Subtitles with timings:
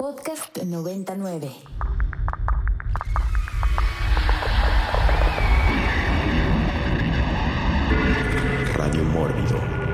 [0.00, 1.52] Podcast 99.
[8.78, 9.89] Radio Mórbido.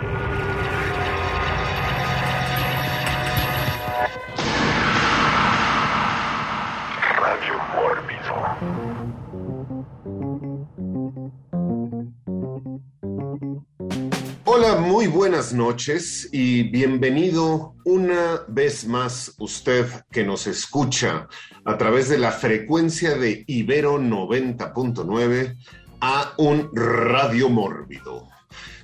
[14.87, 21.27] Muy buenas noches y bienvenido una vez más usted que nos escucha
[21.65, 25.57] a través de la frecuencia de Ibero 90.9
[26.01, 28.29] a un Radio Mórbido.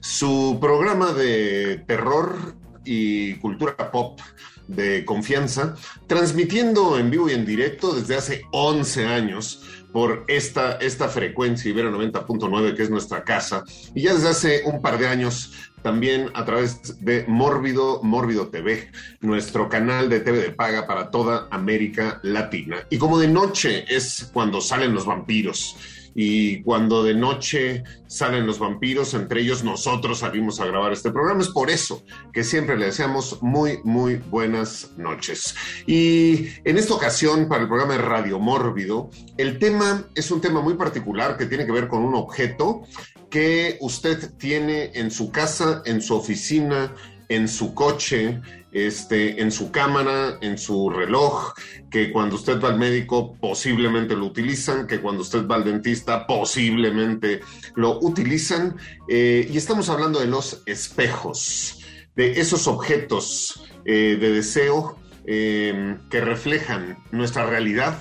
[0.00, 4.18] Su programa de terror y cultura pop
[4.66, 5.76] de confianza,
[6.08, 9.62] transmitiendo en vivo y en directo desde hace 11 años
[9.92, 13.62] por esta, esta frecuencia Ibero 90.9, que es nuestra casa,
[13.94, 18.90] y ya desde hace un par de años también a través de Mórbido, Mórbido TV,
[19.20, 22.86] nuestro canal de TV de paga para toda América Latina.
[22.90, 25.76] Y como de noche es cuando salen los vampiros
[26.14, 31.40] y cuando de noche salen los vampiros, entre ellos nosotros salimos a grabar este programa.
[31.40, 35.54] Es por eso que siempre le deseamos muy, muy buenas noches.
[35.86, 40.60] Y en esta ocasión, para el programa de Radio Mórbido, el tema es un tema
[40.60, 42.82] muy particular que tiene que ver con un objeto
[43.30, 46.94] que usted tiene en su casa, en su oficina,
[47.30, 48.40] en su coche,
[48.72, 51.52] este, en su cámara, en su reloj,
[51.90, 56.26] que cuando usted va al médico posiblemente lo utilizan, que cuando usted va al dentista
[56.26, 57.40] posiblemente
[57.74, 58.76] lo utilizan.
[59.08, 61.80] Eh, y estamos hablando de los espejos,
[62.16, 67.98] de esos objetos eh, de deseo eh, que reflejan nuestra realidad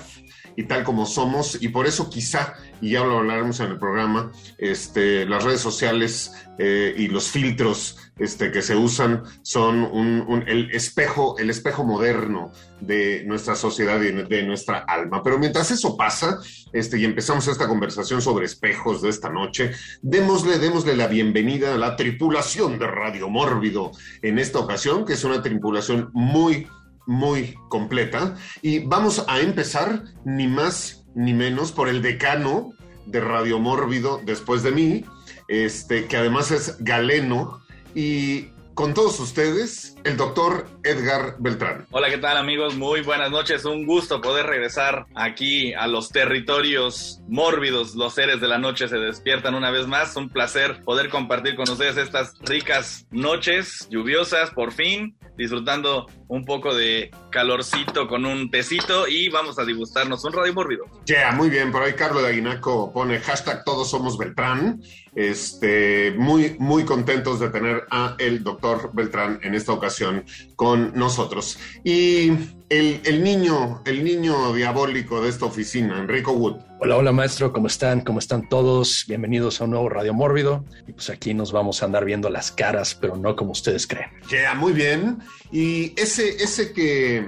[0.56, 4.32] y tal como somos, y por eso quizá, y ya lo hablaremos en el programa,
[4.58, 10.70] este, las redes sociales eh, y los filtros este, que se usan son un, el
[10.70, 15.22] espejo, el espejo moderno de nuestra sociedad y de nuestra alma.
[15.22, 16.38] Pero mientras eso pasa,
[16.72, 19.72] este, y empezamos esta conversación sobre espejos de esta noche,
[20.02, 25.24] démosle, démosle la bienvenida a la tripulación de Radio Mórbido en esta ocasión, que es
[25.24, 26.68] una tripulación muy,
[27.06, 28.36] muy completa.
[28.60, 32.72] Y vamos a empezar, ni más ni menos, por el decano
[33.06, 35.04] de Radio Mórbido después de mí,
[35.48, 37.60] este, que además es galeno.
[37.94, 41.86] Y con todos ustedes, el doctor Edgar Beltrán.
[41.90, 42.74] Hola, ¿qué tal amigos?
[42.74, 43.66] Muy buenas noches.
[43.66, 47.94] Un gusto poder regresar aquí a los territorios mórbidos.
[47.94, 50.16] Los seres de la noche se despiertan una vez más.
[50.16, 56.74] Un placer poder compartir con ustedes estas ricas noches lluviosas, por fin, disfrutando un poco
[56.74, 60.84] de calorcito con un tecito y vamos a degustarnos un radio mórbido.
[61.06, 61.72] Ya, muy bien.
[61.72, 64.80] Por ahí Carlos de Aguinaco pone hashtag todos somos Beltrán.
[65.14, 70.24] Este, muy, muy contentos de tener a el doctor Beltrán en esta ocasión
[70.56, 71.58] con nosotros.
[71.84, 72.30] Y
[72.70, 76.56] el, el niño, el niño diabólico de esta oficina, Enrico Wood.
[76.80, 78.00] Hola, hola maestro, ¿cómo están?
[78.00, 79.04] ¿Cómo están todos?
[79.06, 80.64] Bienvenidos a un nuevo Radio Mórbido.
[80.88, 84.10] Y pues aquí nos vamos a andar viendo las caras, pero no como ustedes creen.
[84.30, 85.18] Ya, muy bien.
[85.52, 87.24] Y ese, ese que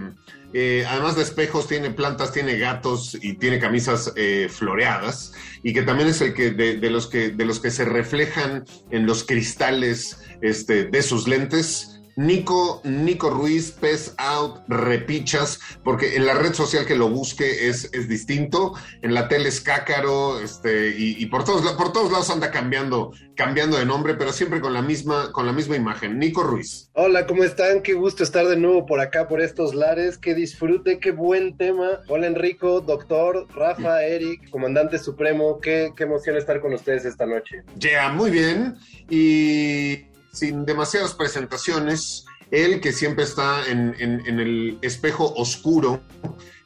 [0.54, 5.32] eh, además de espejos tiene plantas, tiene gatos y tiene camisas eh, floreadas
[5.64, 8.64] y que también es el que de, de los que de los que se reflejan
[8.92, 11.93] en los cristales este, de sus lentes.
[12.16, 17.90] Nico, Nico Ruiz, Pez Out, Repichas, porque en la red social que lo busque es,
[17.92, 22.30] es distinto, en la tele es Cácaro, este, y, y por, todos, por todos lados
[22.30, 26.18] anda cambiando, cambiando de nombre, pero siempre con la misma, con la misma imagen.
[26.18, 26.90] Nico Ruiz.
[26.92, 27.82] Hola, ¿cómo están?
[27.82, 30.18] Qué gusto estar de nuevo por acá, por estos lares.
[30.18, 32.00] Que disfrute, qué buen tema.
[32.08, 35.58] Hola, Enrico, doctor, Rafa, Eric, comandante supremo.
[35.60, 37.62] Qué, qué emoción estar con ustedes esta noche.
[37.76, 38.76] Ya, muy bien.
[39.10, 46.02] Y sin demasiadas presentaciones, él que siempre está en, en- en el espejo oscuro,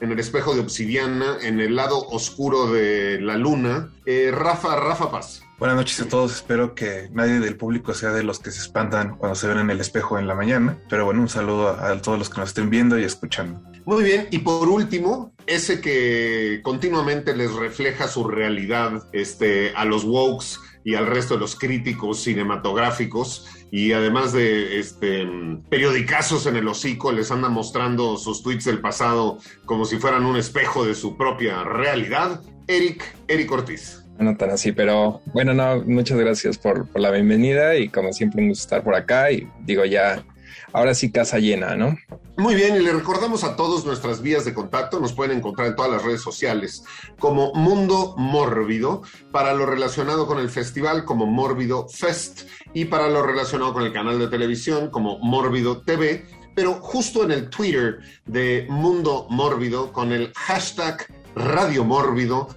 [0.00, 5.10] en el espejo de obsidiana, en el lado oscuro de la luna, eh, Rafa, Rafa
[5.10, 5.42] Paz.
[5.58, 9.16] Buenas noches a todos, espero que nadie del público sea de los que se espantan
[9.16, 12.00] cuando se ven en el espejo en la mañana, pero bueno, un saludo a, a
[12.02, 13.60] todos los que nos estén viendo y escuchando.
[13.84, 20.04] Muy bien, y por último, ese que continuamente les refleja su realidad este, a los
[20.04, 20.58] wokes
[20.88, 25.28] y al resto de los críticos cinematográficos, y además de este,
[25.68, 29.36] periodicazos en el hocico, les anda mostrando sus tweets del pasado
[29.66, 34.02] como si fueran un espejo de su propia realidad, Eric, Eric Ortiz.
[34.18, 38.40] No tan así, pero bueno, no, muchas gracias por, por la bienvenida y como siempre
[38.40, 40.24] un gusto estar por acá y digo ya,
[40.72, 41.96] ahora sí casa llena, ¿no?
[42.36, 45.00] Muy bien, y le recordamos a todos nuestras vías de contacto.
[45.00, 46.84] Nos pueden encontrar en todas las redes sociales
[47.18, 52.42] como Mundo Mórbido, para lo relacionado con el festival como Mórbido Fest
[52.74, 56.24] y para lo relacionado con el canal de televisión como Mórbido TV.
[56.54, 61.06] pero justo en el Twitter de Mundo Mórbido, con el hashtag
[61.36, 62.48] Radio Mórbido,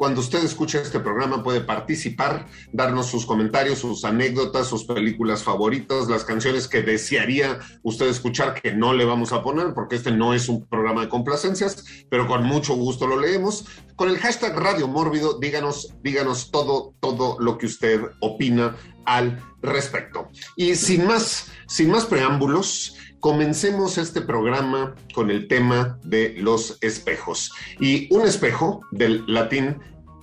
[0.00, 6.08] cuando usted escucha este programa puede participar, darnos sus comentarios, sus anécdotas, sus películas favoritas,
[6.08, 10.32] las canciones que desearía usted escuchar que no le vamos a poner porque este no
[10.32, 13.66] es un programa de complacencias, pero con mucho gusto lo leemos.
[13.94, 20.30] Con el hashtag Radio Mórbido, díganos, díganos todo, todo lo que usted opina al respecto.
[20.56, 27.52] Y sin más, sin más preámbulos, comencemos este programa con el tema de los espejos.
[27.78, 29.76] Y un espejo, del latín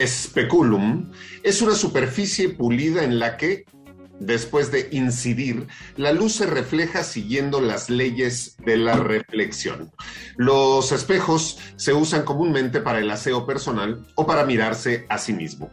[0.04, 1.12] speculum,
[1.44, 3.66] es una superficie pulida en la que
[4.20, 9.92] después de incidir, la luz se refleja siguiendo las leyes de la reflexión.
[10.36, 15.72] Los espejos se usan comúnmente para el aseo personal o para mirarse a sí mismo,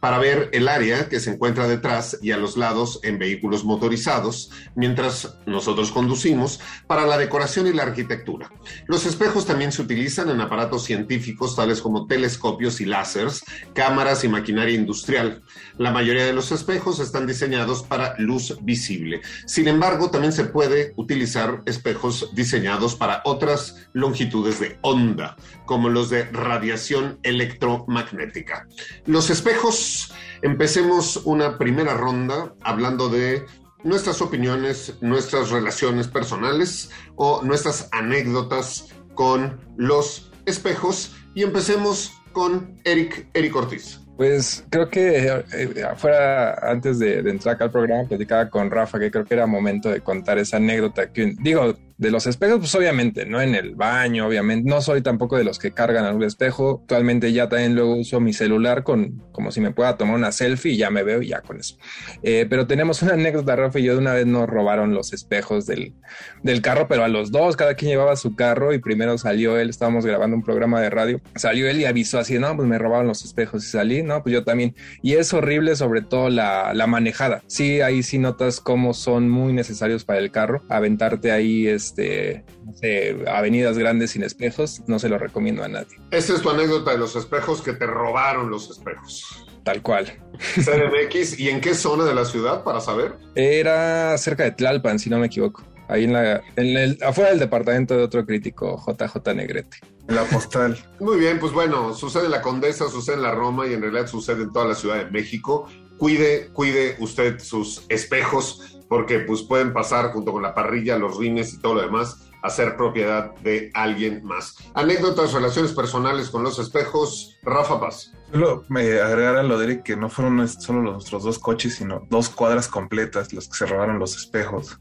[0.00, 4.50] para ver el área que se encuentra detrás y a los lados en vehículos motorizados,
[4.74, 8.50] mientras nosotros conducimos, para la decoración y la arquitectura.
[8.86, 13.44] Los espejos también se utilizan en aparatos científicos tales como telescopios y láseres,
[13.74, 15.42] cámaras y maquinaria industrial.
[15.78, 19.20] La mayoría de los espejos están diseñados para luz visible.
[19.46, 26.10] Sin embargo, también se puede utilizar espejos diseñados para otras longitudes de onda, como los
[26.10, 28.66] de radiación electromagnética.
[29.06, 30.12] Los espejos,
[30.42, 33.46] empecemos una primera ronda hablando de
[33.84, 43.28] nuestras opiniones, nuestras relaciones personales o nuestras anécdotas con los espejos y empecemos con Eric,
[43.34, 44.05] Eric Ortiz.
[44.16, 48.98] Pues creo que eh, afuera, antes de, de, entrar acá al programa, platicaba con Rafa
[48.98, 52.74] que creo que era momento de contar esa anécdota que, digo, de los espejos, pues
[52.74, 54.68] obviamente, no en el baño, obviamente.
[54.68, 56.80] No soy tampoco de los que cargan algún espejo.
[56.82, 60.72] Actualmente ya también luego uso mi celular con como si me pueda tomar una selfie
[60.72, 61.76] y ya me veo y ya con eso.
[62.22, 65.94] Eh, pero tenemos una anécdota, Rafa yo de una vez nos robaron los espejos del,
[66.42, 69.68] del carro, pero a los dos, cada quien llevaba su carro y primero salió él,
[69.68, 73.06] estábamos grabando un programa de radio, salió él y avisó así, no, pues me robaron
[73.06, 74.74] los espejos y salí, no, pues yo también.
[75.02, 77.42] Y es horrible sobre todo la, la manejada.
[77.46, 80.62] Sí, ahí sí notas cómo son muy necesarios para el carro.
[80.70, 85.68] Aventarte ahí es este, no sé, avenidas grandes sin espejos, no se lo recomiendo a
[85.68, 85.96] nadie.
[86.10, 89.46] Esa es tu anécdota de los espejos que te robaron los espejos.
[89.64, 90.12] Tal cual.
[90.54, 93.14] CDMX, ¿y en qué zona de la ciudad para saber?
[93.34, 95.64] Era cerca de Tlalpan, si no me equivoco.
[95.88, 99.78] Ahí en la, en el, afuera del departamento de otro crítico, JJ Negrete.
[100.08, 100.78] La postal.
[101.00, 104.06] Muy bien, pues bueno, sucede en la Condesa, sucede en la Roma y en realidad
[104.06, 105.68] sucede en toda la Ciudad de México.
[105.98, 111.54] Cuide, cuide usted sus espejos porque pues pueden pasar junto con la parrilla, los rines
[111.54, 114.56] y todo lo demás a ser propiedad de alguien más.
[114.74, 118.12] Anécdotas, relaciones personales con los espejos, Rafa Paz.
[118.30, 122.28] Solo me agregar a lo de que no fueron solo nuestros dos coches, sino dos
[122.28, 124.78] cuadras completas los que se robaron los espejos.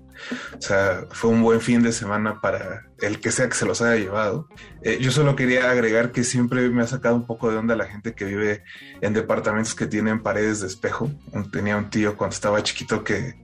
[0.58, 3.82] O sea, fue un buen fin de semana para el que sea que se los
[3.82, 4.48] haya llevado.
[4.82, 7.86] Eh, yo solo quería agregar que siempre me ha sacado un poco de onda la
[7.86, 8.64] gente que vive
[9.02, 11.12] en departamentos que tienen paredes de espejo.
[11.52, 13.36] Tenía un tío cuando estaba chiquito que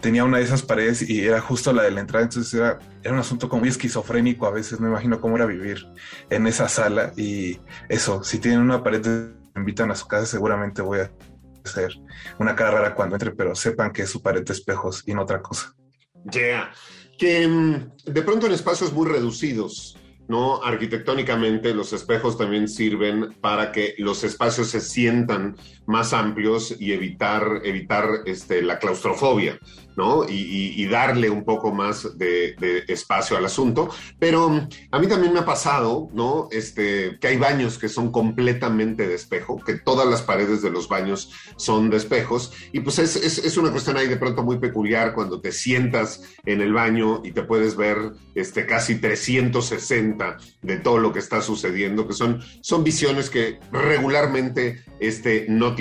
[0.00, 3.12] tenía una de esas paredes y era justo la de la entrada, entonces era, era
[3.12, 5.86] un asunto como muy esquizofrénico a veces, no imagino cómo era vivir
[6.30, 10.82] en esa sala y eso, si tienen una pared de invitan a su casa, seguramente
[10.82, 11.10] voy a
[11.64, 11.92] hacer
[12.38, 15.22] una cara rara cuando entre, pero sepan que es su pared de espejos y no
[15.22, 15.74] otra cosa.
[16.32, 16.72] Yeah.
[17.18, 19.96] Que um, de pronto en espacios muy reducidos,
[20.28, 20.62] ¿no?
[20.62, 25.56] Arquitectónicamente, los espejos también sirven para que los espacios se sientan
[25.90, 29.58] más amplios y evitar, evitar este, la claustrofobia,
[29.96, 30.24] ¿no?
[30.26, 33.90] Y, y, y darle un poco más de, de, espacio al asunto.
[34.18, 36.48] Pero a mí también me ha pasado, ¿no?
[36.52, 40.88] Este, que hay baños que son completamente de espejo, que todas las paredes de los
[40.88, 42.52] baños son de espejos.
[42.72, 46.22] Y pues es, es, es una cuestión ahí de pronto muy peculiar cuando te sientas
[46.46, 51.42] en el baño y te puedes ver este, casi 360 de todo lo que está
[51.42, 55.74] sucediendo, que son, son visiones que regularmente este, no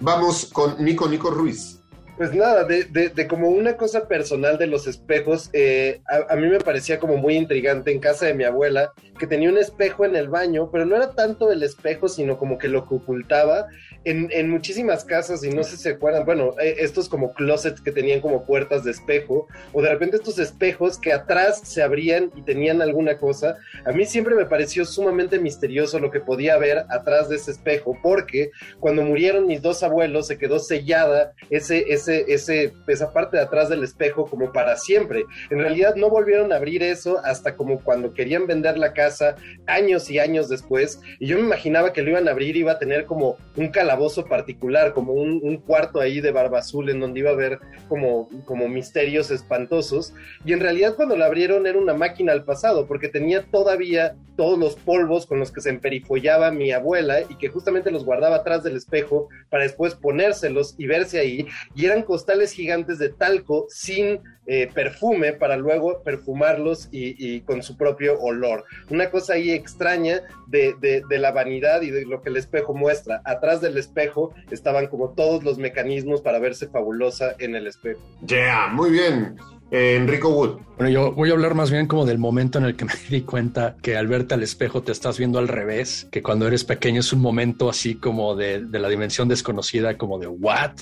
[0.00, 1.78] Vamos con Nico Nico Ruiz.
[2.16, 6.58] Pues nada, de, como una cosa personal de los espejos, eh, a, a, mí me
[6.58, 10.28] parecía como muy intrigante en casa de mi abuela, que tenía un espejo en el
[10.28, 13.68] baño, pero no era tanto el espejo, sino como que lo ocultaba.
[14.04, 17.80] En, en muchísimas casas, y no sé si se acuerdan, bueno, eh, estos como closets
[17.80, 22.30] que tenían como puertas de espejo, o de repente estos espejos que atrás se abrían
[22.36, 26.78] y tenían alguna cosa, a mí siempre me pareció sumamente misterioso lo que podía haber
[26.88, 28.50] atrás de ese espejo, porque
[28.80, 33.68] cuando murieron mis dos abuelos se quedó sellada ese, ese ese, esa parte de atrás
[33.68, 35.24] del espejo como para siempre.
[35.50, 39.36] En realidad no volvieron a abrir eso hasta como cuando querían vender la casa
[39.66, 42.78] años y años después, y yo me imaginaba que lo iban a abrir, iba a
[42.78, 47.30] tener como un calabozo particular, como un, cuarto ahí de barba azul en donde iba
[47.30, 50.12] a haber como, como misterios espantosos,
[50.44, 54.58] y en realidad cuando lo abrieron era una máquina al pasado, porque tenía todavía todos
[54.58, 58.62] los polvos con los que se emperifollaba mi abuela y que justamente los guardaba atrás
[58.62, 64.20] del espejo para después ponérselos y verse ahí, y eran costales gigantes de talco sin
[64.50, 68.64] eh, perfume para luego perfumarlos y, y, con su propio olor.
[68.88, 72.72] Una cosa ahí extraña de, de, de, la vanidad y de lo que el espejo
[72.72, 73.20] muestra.
[73.26, 78.00] Atrás del espejo estaban como todos los mecanismos para verse fabulosa en el espejo.
[78.22, 79.36] Ya, yeah, muy bien.
[79.70, 80.68] Eh, Enrico Wood.
[80.78, 83.22] Bueno, yo voy a hablar más bien como del momento en el que me di
[83.22, 87.00] cuenta que al verte al espejo te estás viendo al revés, que cuando eres pequeño
[87.00, 90.72] es un momento así como de, de la dimensión desconocida, como de what,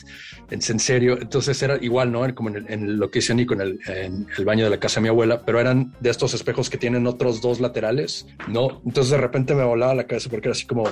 [0.51, 1.19] en, en serio.
[1.19, 2.35] Entonces era igual, ¿no?
[2.35, 4.79] Como en, el, en lo que hice Nico en el, en el, baño de la
[4.79, 8.83] casa de mi abuela, pero eran de estos espejos que tienen otros dos laterales, ¿no?
[8.85, 10.85] Entonces de repente me volaba la cabeza porque era así como,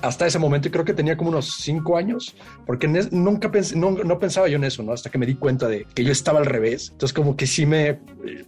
[0.00, 2.34] hasta ese momento, y creo que tenía como unos cinco años,
[2.66, 4.92] porque es, nunca pensé, no, no pensaba yo en eso, ¿no?
[4.92, 6.88] Hasta que me di cuenta de que yo estaba al revés.
[6.92, 8.00] Entonces como que sí me,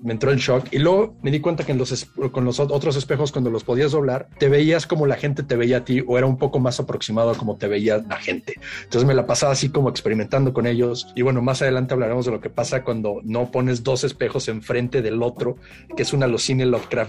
[0.02, 0.66] me entró el shock.
[0.70, 3.92] Y luego me di cuenta que en los, con los otros espejos, cuando los podías
[3.92, 6.80] doblar, te veías como la gente te veía a ti o era un poco más
[6.80, 8.54] aproximado a como te veía la gente.
[8.84, 11.08] Entonces me la pasaba así como experimentando con ellos.
[11.14, 15.02] Y bueno, más adelante hablaremos de lo que pasa cuando no pones dos espejos enfrente
[15.02, 15.56] del otro,
[15.96, 17.08] que es un alucine Lovecraftiano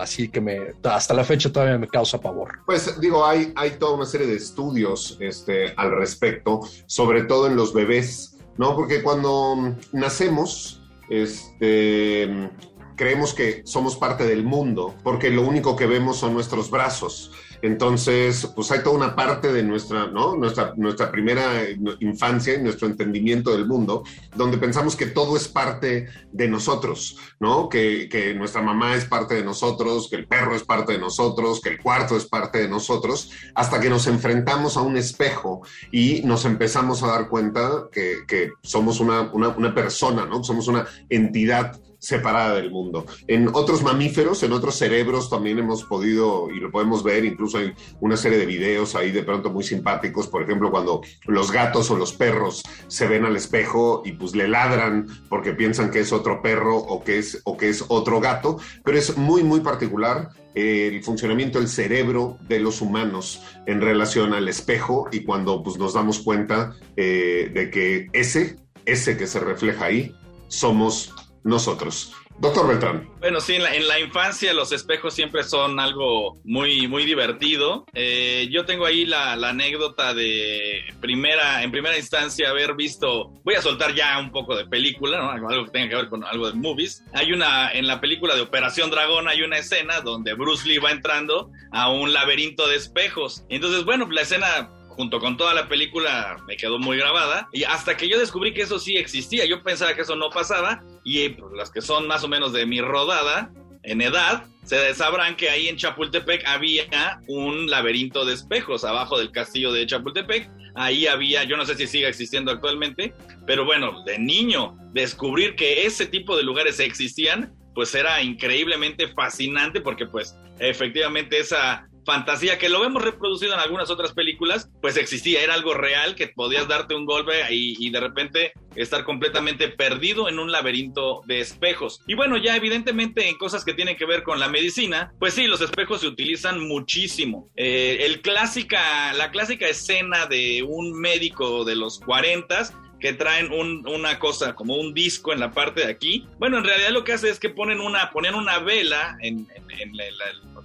[0.00, 2.60] así que me, hasta la fecha todavía me causa pavor.
[2.64, 7.56] Pues digo, hay, hay toda una serie de estudios este, al respecto, sobre todo en
[7.56, 8.74] los bebés, ¿no?
[8.74, 12.50] Porque cuando nacemos, este,
[12.96, 17.32] creemos que somos parte del mundo, porque lo único que vemos son nuestros brazos.
[17.62, 20.36] Entonces, pues hay toda una parte de nuestra, ¿no?
[20.36, 21.62] Nuestra, primera
[22.00, 27.68] infancia y nuestro entendimiento del mundo, donde pensamos que todo es parte de nosotros, ¿no?
[27.68, 31.70] Que, nuestra mamá es parte de nosotros, que el perro es parte de nosotros, que
[31.70, 36.44] el cuarto es parte de nosotros, hasta que nos enfrentamos a un espejo y nos
[36.44, 40.42] empezamos a dar cuenta que, somos una, una persona, ¿no?
[40.44, 43.04] Somos una entidad separada del mundo.
[43.26, 47.74] En otros mamíferos, en otros cerebros también hemos podido, y lo podemos ver, incluso hay
[47.98, 51.96] una serie de videos ahí de pronto muy simpáticos, por ejemplo, cuando los gatos o
[51.96, 56.42] los perros se ven al espejo y pues le ladran porque piensan que es otro
[56.42, 61.02] perro o que es, o que es otro gato, pero es muy, muy particular el
[61.02, 66.20] funcionamiento del cerebro de los humanos en relación al espejo y cuando pues, nos damos
[66.20, 70.14] cuenta eh, de que ese, ese que se refleja ahí,
[70.46, 71.12] somos
[71.46, 72.12] nosotros.
[72.38, 73.08] Doctor Beltrán.
[73.20, 77.86] Bueno, sí, en la, infancia los espejos siempre son algo muy, muy divertido.
[77.94, 83.54] Eh, yo tengo ahí la, la, anécdota de primera, en primera instancia haber visto, voy
[83.54, 85.48] a soltar ya un poco de película, ¿no?
[85.48, 87.02] algo que tenga que ver con algo de movies.
[87.14, 90.90] Hay una, en la película de Operación Dragón hay una escena donde Bruce Lee va
[90.90, 93.44] entrando a un laberinto de espejos.
[93.48, 97.96] Entonces, bueno, la escena junto con toda la película me quedó muy grabada y hasta
[97.96, 101.52] que yo descubrí que eso sí existía, yo pensaba que eso no pasaba y pues,
[101.54, 105.68] las que son más o menos de mi rodada en edad, se sabrán que ahí
[105.68, 110.50] en Chapultepec había un laberinto de espejos abajo del castillo de Chapultepec.
[110.74, 113.14] Ahí había, yo no sé si sigue existiendo actualmente,
[113.46, 119.80] pero bueno, de niño, descubrir que ese tipo de lugares existían, pues era increíblemente fascinante
[119.80, 125.42] porque pues efectivamente esa fantasía que lo hemos reproducido en algunas otras películas, pues existía,
[125.42, 130.28] era algo real que podías darte un golpe y, y, de repente estar completamente perdido
[130.28, 132.00] en un laberinto de espejos.
[132.06, 135.46] Y bueno, ya evidentemente en cosas que tienen que ver con la medicina, pues sí,
[135.46, 137.50] los espejos se utilizan muchísimo.
[137.56, 143.86] Eh, el clásica, la clásica escena de un médico de los 40 que traen un,
[143.86, 146.26] una cosa como un disco en la parte de aquí.
[146.40, 149.46] Bueno, en realidad lo que hace es que ponen una, una vela en,
[149.92, 150.04] la,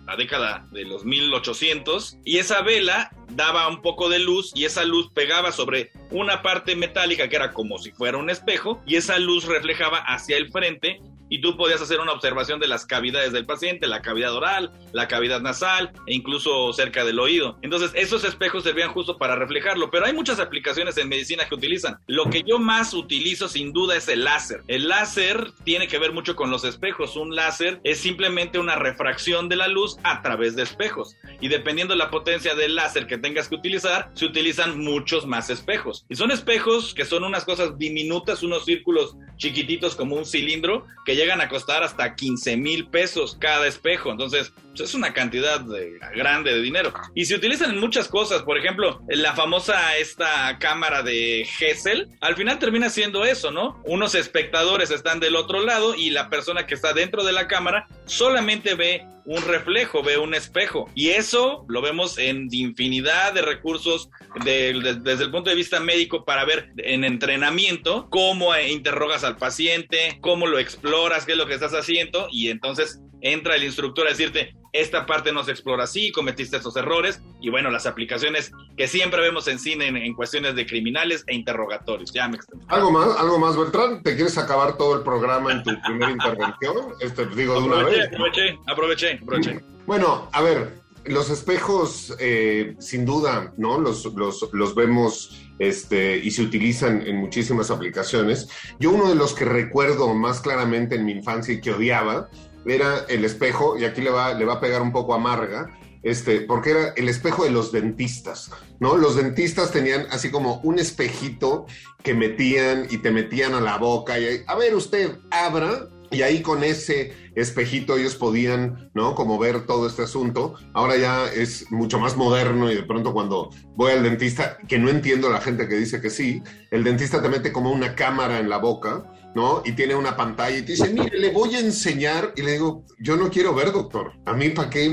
[0.07, 4.83] la, década de los 1800 y esa vela daba un poco de luz y esa
[4.83, 9.17] luz pegaba sobre una parte metálica que era como si fuera un espejo y esa
[9.19, 10.99] luz reflejaba hacia el frente
[11.31, 15.07] y tú podías hacer una observación de las cavidades del paciente, la cavidad oral, la
[15.07, 17.57] cavidad nasal e incluso cerca del oído.
[17.61, 21.99] Entonces, esos espejos servían justo para reflejarlo, pero hay muchas aplicaciones en medicina que utilizan.
[22.05, 24.63] Lo que yo más utilizo sin duda es el láser.
[24.67, 27.15] El láser tiene que ver mucho con los espejos.
[27.15, 31.93] Un láser es simplemente una refracción de la luz a través de espejos y dependiendo
[31.93, 36.05] de la potencia del láser que tengas que utilizar, se utilizan muchos más espejos.
[36.09, 41.15] Y son espejos que son unas cosas diminutas, unos círculos chiquititos como un cilindro que
[41.15, 44.11] llegan a costar hasta 15 mil pesos cada espejo.
[44.11, 46.93] Entonces, es una cantidad de- grande de dinero.
[47.13, 52.35] Y se utilizan en muchas cosas, por ejemplo, la famosa esta cámara de Hessel, al
[52.35, 53.81] final termina siendo eso, ¿no?
[53.85, 57.87] Unos espectadores están del otro lado y la persona que está dentro de la cámara
[58.05, 60.89] solamente ve un reflejo, ve un espejo.
[60.95, 64.09] Y eso lo vemos en infinidad de recursos
[64.43, 69.37] de- de- desde el punto de vista médico para ver en entrenamiento cómo interrogas al
[69.37, 74.07] paciente, cómo lo exploras, qué es lo que estás haciendo y entonces entra el instructor
[74.07, 78.51] a decirte, esta parte no se explora así, cometiste estos errores y bueno, las aplicaciones
[78.77, 82.11] que siempre vemos en cine en, en cuestiones de criminales e interrogatorios.
[82.13, 82.65] Ya me extendí.
[82.69, 83.17] ¿Algo más?
[83.17, 84.01] ¿Algo más, Beltrán?
[84.01, 86.93] ¿Te quieres acabar todo el programa en tu primera intervención?
[86.99, 88.07] Este, digo de una vez.
[88.07, 89.63] aproveché, aproveché, aproveché.
[89.85, 93.79] Bueno, a ver, los espejos, eh, sin duda, ¿no?
[93.79, 98.49] Los, los, los vemos este, y se utilizan en muchísimas aplicaciones.
[98.79, 102.29] Yo uno de los que recuerdo más claramente en mi infancia y que odiaba
[102.65, 105.67] era el espejo, y aquí le va, le va a pegar un poco amarga,
[106.03, 108.97] este, porque era el espejo de los dentistas, ¿no?
[108.97, 111.65] Los dentistas tenían así como un espejito
[112.03, 116.41] que metían y te metían a la boca y, a ver usted, abra, y ahí
[116.41, 119.15] con ese espejito ellos podían, ¿no?
[119.15, 120.55] Como ver todo este asunto.
[120.73, 124.89] Ahora ya es mucho más moderno y de pronto cuando voy al dentista, que no
[124.89, 128.49] entiendo la gente que dice que sí, el dentista te mete como una cámara en
[128.49, 129.61] la boca, ¿no?
[129.65, 132.33] Y tiene una pantalla y te dice, mire, le voy a enseñar.
[132.35, 134.13] Y le digo, yo no quiero ver, doctor.
[134.25, 134.89] A mí, ¿para qué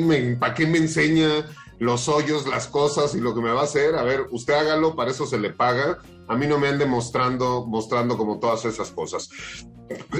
[0.54, 1.47] qué me enseña
[1.78, 3.94] los hoyos, las cosas y lo que me va a hacer?
[3.94, 5.99] A ver, usted hágalo, para eso se le paga.
[6.26, 9.30] A mí no me ande mostrando, mostrando como todas esas cosas.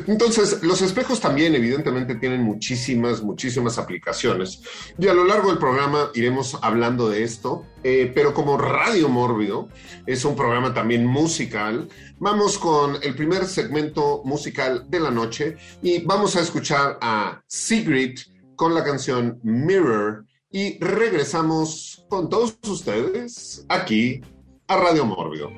[0.07, 4.63] Entonces, los espejos también evidentemente tienen muchísimas, muchísimas aplicaciones.
[4.99, 9.69] Y a lo largo del programa iremos hablando de esto, eh, pero como Radio Mórbido
[10.07, 11.89] es un programa también musical,
[12.19, 18.19] vamos con el primer segmento musical de la noche y vamos a escuchar a Sigrid
[18.57, 24.21] con la canción Mirror y regresamos con todos ustedes aquí
[24.67, 25.51] a Radio Mórbido.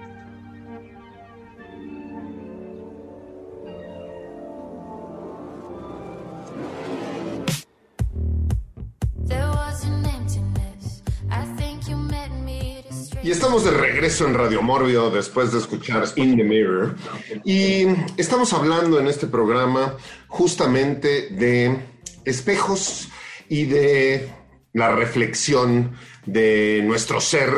[13.23, 16.97] Y estamos de regreso en Radio Morbio después de escuchar In the Mirror.
[17.45, 17.85] Y
[18.17, 19.95] estamos hablando en este programa
[20.27, 21.81] justamente de
[22.25, 23.09] espejos
[23.49, 24.40] y de
[24.73, 25.93] la reflexión
[26.27, 27.51] de nuestro ser,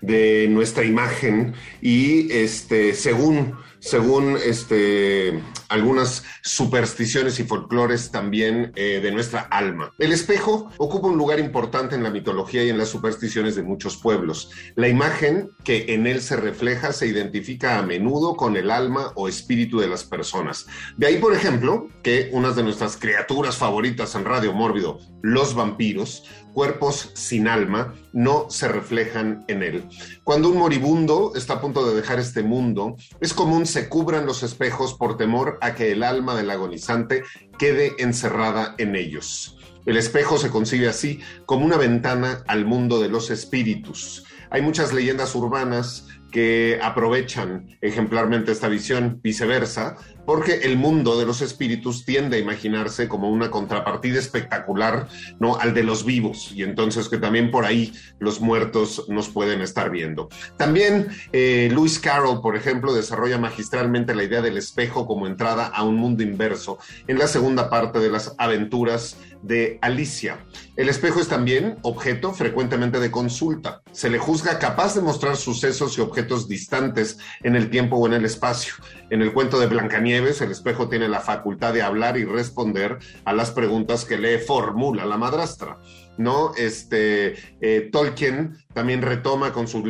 [0.00, 9.12] de nuestra imagen y este según según este, algunas supersticiones y folclores también eh, de
[9.12, 9.92] nuestra alma.
[9.98, 13.96] El espejo ocupa un lugar importante en la mitología y en las supersticiones de muchos
[13.96, 14.50] pueblos.
[14.74, 19.28] La imagen que en él se refleja se identifica a menudo con el alma o
[19.28, 20.66] espíritu de las personas.
[20.96, 26.24] De ahí, por ejemplo, que unas de nuestras criaturas favoritas en Radio Mórbido, los vampiros,
[26.56, 29.84] cuerpos sin alma, no se reflejan en él.
[30.24, 34.42] Cuando un moribundo está a punto de dejar este mundo, es común se cubran los
[34.42, 37.24] espejos por temor a que el alma del agonizante
[37.58, 39.55] quede encerrada en ellos.
[39.86, 44.24] El espejo se concibe así como una ventana al mundo de los espíritus.
[44.50, 49.96] Hay muchas leyendas urbanas que aprovechan ejemplarmente esta visión, viceversa,
[50.26, 55.56] porque el mundo de los espíritus tiende a imaginarse como una contrapartida espectacular, ¿no?
[55.56, 59.90] Al de los vivos, y entonces que también por ahí los muertos nos pueden estar
[59.90, 60.28] viendo.
[60.56, 65.84] También eh, Lewis Carroll, por ejemplo, desarrolla magistralmente la idea del espejo como entrada a
[65.84, 70.44] un mundo inverso en la segunda parte de las aventuras de Alicia.
[70.76, 73.82] El espejo es también objeto frecuentemente de consulta.
[73.92, 78.14] Se le juzga capaz de mostrar sucesos y objetos distantes en el tiempo o en
[78.14, 78.74] el espacio.
[79.10, 83.32] En el cuento de Blancanieves, el espejo tiene la facultad de hablar y responder a
[83.32, 85.78] las preguntas que le formula la madrastra.
[86.18, 86.54] ¿No?
[86.56, 89.82] Este, eh, Tolkien también retoma con su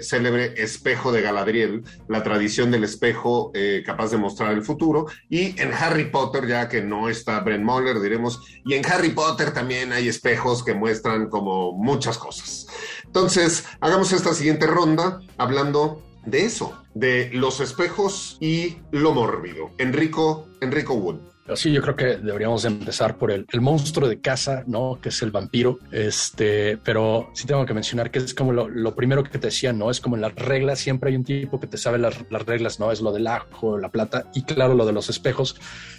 [0.00, 5.06] célebre espejo de Galadriel la tradición del espejo eh, capaz de mostrar el futuro.
[5.28, 9.52] Y en Harry Potter, ya que no está Brent Moller, diremos, y en Harry Potter
[9.52, 12.66] también hay espejos que muestran como muchas cosas.
[13.04, 19.70] Entonces, hagamos esta siguiente ronda hablando de eso, de los espejos y lo mórbido.
[19.78, 21.20] Enrico, Enrico Wood.
[21.54, 24.98] Sí, yo creo que deberíamos empezar por el, el monstruo de casa, ¿no?
[25.00, 25.78] Que es el vampiro.
[25.90, 29.72] Este, pero sí tengo que mencionar que es como lo, lo primero que te decía,
[29.72, 29.90] ¿no?
[29.90, 32.78] Es como en las reglas, siempre hay un tipo que te sabe las, las reglas,
[32.80, 32.92] ¿no?
[32.92, 35.56] Es lo del ajo, la plata y claro, lo de los espejos,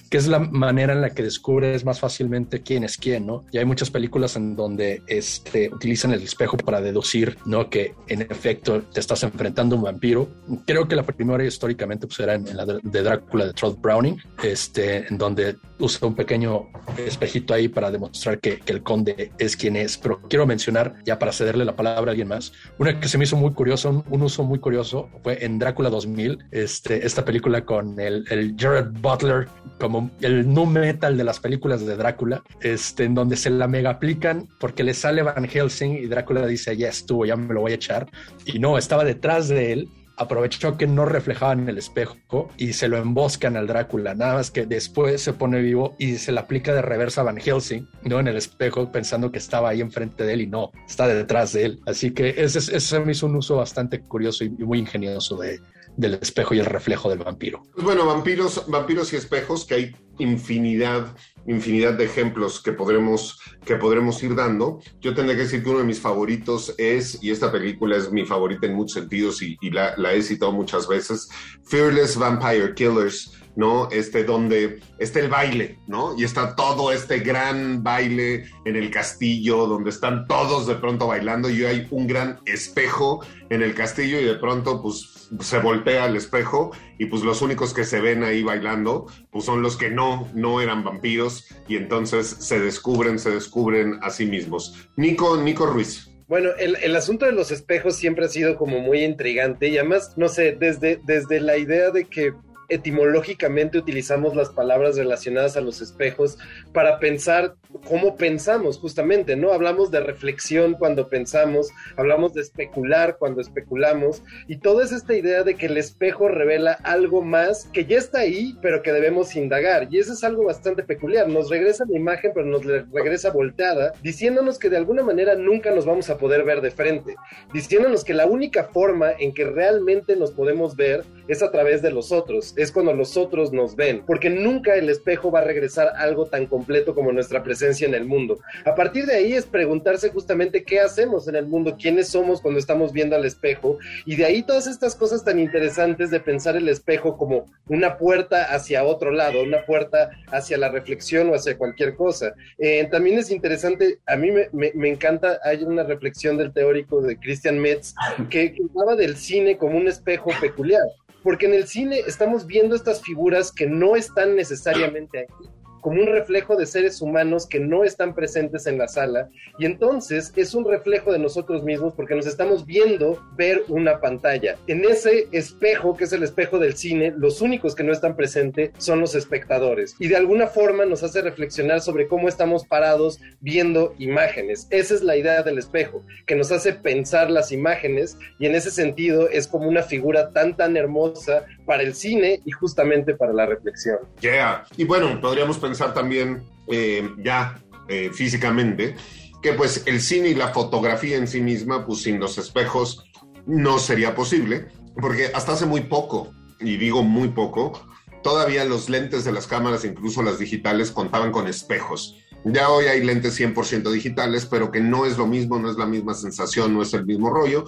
[0.10, 3.46] que es la manera en la que descubres más fácilmente quién es quién, ¿no?
[3.52, 7.70] Y hay muchas películas en donde este, utilizan el espejo para deducir, ¿no?
[7.70, 10.30] Que en efecto te estás enfrentando a un vampiro.
[10.66, 15.08] Creo que la primera históricamente pues era en, la de, Drácula de Todd Browning, este,
[15.08, 19.98] en donde usa un pequeño espejito ahí para demostrar que, el conde es quien es.
[19.98, 23.24] Pero quiero mencionar, ya para cederle la palabra a alguien más, una que se me
[23.24, 28.00] hizo muy curioso, un, uso muy curioso, fue en Drácula 2000, este, esta película con
[28.00, 28.26] el,
[28.58, 29.48] Jared Butler
[29.80, 33.92] como el nu metal de las películas de Drácula, este, en donde se la mega
[33.92, 37.72] aplican porque le sale Van Helsing y Drácula dice, ya estuvo, ya me lo voy
[37.72, 38.08] a echar.
[38.46, 39.90] Y no, estaba detrás de él
[40.20, 44.14] aprovechó que no reflejaba en el espejo y se lo emboscan al Drácula.
[44.14, 47.38] Nada más que después se pone vivo y se le aplica de reversa a Van
[47.38, 48.20] Helsing, ¿no?
[48.20, 51.66] En el espejo, pensando que estaba ahí enfrente de él y no, está detrás de
[51.66, 51.80] él.
[51.86, 55.62] Así que ese, ese me hizo un uso bastante curioso y muy ingenioso de,
[55.96, 57.64] del espejo y el reflejo del vampiro.
[57.74, 61.16] Pues bueno, vampiros, vampiros y espejos, que hay infinidad,
[61.50, 64.80] infinidad de ejemplos que podremos, que podremos ir dando.
[65.02, 68.26] Yo tendré que decir que uno de mis favoritos es, y esta película es mi
[68.26, 71.30] favorita en muchos sentidos y, la he citado muchas veces,
[71.66, 73.34] Fearless Vampire Killers.
[73.60, 73.90] ¿No?
[73.92, 76.18] Este, donde está el baile, ¿no?
[76.18, 81.50] Y está todo este gran baile en el castillo, donde están todos de pronto bailando
[81.50, 83.20] y hay un gran espejo
[83.50, 87.74] en el castillo y de pronto, pues, se voltea al espejo y pues los únicos
[87.74, 92.28] que se ven ahí bailando, pues son los que no, no eran vampiros y entonces
[92.40, 94.90] se descubren, se descubren a sí mismos.
[94.96, 96.10] Nico, Nico Ruiz.
[96.30, 100.14] Bueno, el, el, asunto de los espejos siempre ha sido como muy intrigante y además,
[100.16, 102.34] no sé, desde, desde la idea de que
[102.70, 106.38] etimológicamente utilizamos las palabras relacionadas a los espejos
[106.74, 107.56] para pensar
[107.88, 109.52] cómo pensamos justamente, ¿no?
[109.52, 115.44] Hablamos de reflexión cuando pensamos, hablamos de especular cuando especulamos y toda es esta idea
[115.44, 119.88] de que el espejo revela algo más que ya está ahí, pero que debemos indagar
[119.92, 124.60] y eso es algo bastante peculiar, nos regresa la imagen, pero nos regresa volteada, diciéndonos
[124.60, 127.16] que de alguna manera nunca nos vamos a poder ver de frente,
[127.54, 131.92] diciéndonos que la única forma en que realmente nos podemos ver es a través de
[131.92, 135.94] los otros, es cuando los otros nos ven, porque nunca el espejo va a regresar
[135.96, 138.40] algo tan completo como nuestra presencia en el mundo.
[138.66, 142.60] A partir de ahí es preguntarse justamente qué hacemos en el mundo, quiénes somos cuando
[142.60, 146.68] estamos viendo al espejo, y de ahí todas estas cosas tan interesantes de pensar el
[146.68, 151.96] espejo como una puerta hacia otro lado, una puerta hacia la reflexión o hacia cualquier
[151.96, 152.34] cosa.
[152.58, 157.58] Eh, también es interesante, a mí me, encanta, hay una reflexión del teórico de Christian
[157.58, 157.94] Metz
[158.30, 160.84] que, que hablaba del cine como un espejo peculiar
[161.24, 165.50] porque en el cine estamos viendo estas figuras que no están necesariamente aquí
[165.82, 170.34] como un reflejo de seres humanos que no están presentes en la sala y entonces
[170.36, 174.58] es un reflejo de nosotros mismos porque nos estamos viendo ver una pantalla.
[174.68, 178.72] En ese espejo, que es el espejo del cine, los únicos que no están presentes
[178.78, 183.94] son los espectadores y de alguna forma nos hace reflexionar sobre cómo estamos parados viendo
[183.98, 184.68] imágenes.
[184.70, 188.72] Esa es la idea del espejo, que nos hace pensar las imágenes y en ese
[188.72, 193.46] sentido es como una figura tan tan hermosa para el cine y justamente para la
[193.46, 194.00] reflexión.
[194.22, 194.66] Yeah.
[194.76, 198.96] Y bueno, podríamos pensar también eh, ya eh, físicamente
[199.44, 203.06] que pues el cine y la fotografía en sí misma, pues sin los espejos
[203.46, 207.80] no sería posible, porque hasta hace muy poco, y digo muy poco,
[208.24, 212.18] todavía los lentes de las cámaras, incluso las digitales, contaban con espejos.
[212.46, 215.86] Ya hoy hay lentes 100% digitales, pero que no es lo mismo, no es la
[215.86, 217.66] misma sensación, no es el mismo rollo.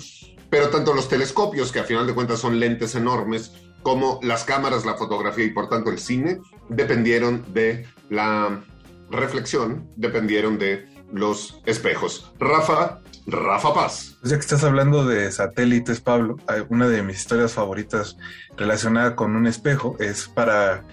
[0.50, 4.86] Pero tanto los telescopios, que a final de cuentas son lentes enormes, como las cámaras,
[4.86, 6.39] la fotografía y por tanto el cine
[6.70, 8.62] dependieron de la
[9.10, 12.32] reflexión, dependieron de los espejos.
[12.39, 14.17] Rafa, Rafa Paz.
[14.24, 16.38] Ya que estás hablando de satélites, Pablo,
[16.70, 18.17] una de mis historias favoritas
[18.58, 20.84] relacionada con un espejo es para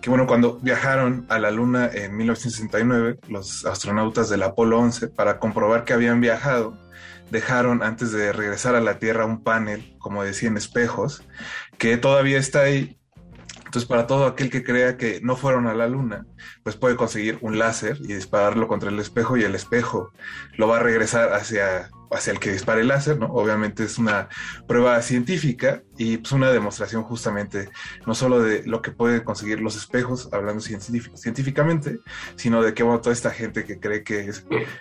[0.00, 5.38] que, bueno, cuando viajaron a la Luna en 1969, los astronautas del Apolo 11, para
[5.38, 6.76] comprobar que habían viajado,
[7.30, 11.22] dejaron antes de regresar a la Tierra un panel, como decían, espejos,
[11.78, 12.98] que todavía está ahí.
[13.74, 16.28] Entonces, para todo aquel que crea que no fueron a la luna,
[16.62, 20.12] pues puede conseguir un láser y dispararlo contra el espejo y el espejo
[20.56, 23.26] lo va a regresar hacia, hacia el que dispare el láser, ¿no?
[23.32, 24.28] Obviamente es una
[24.68, 27.68] prueba científica y pues una demostración justamente
[28.06, 31.98] no solo de lo que pueden conseguir los espejos, hablando científicamente,
[32.36, 34.30] sino de que toda esta gente que cree que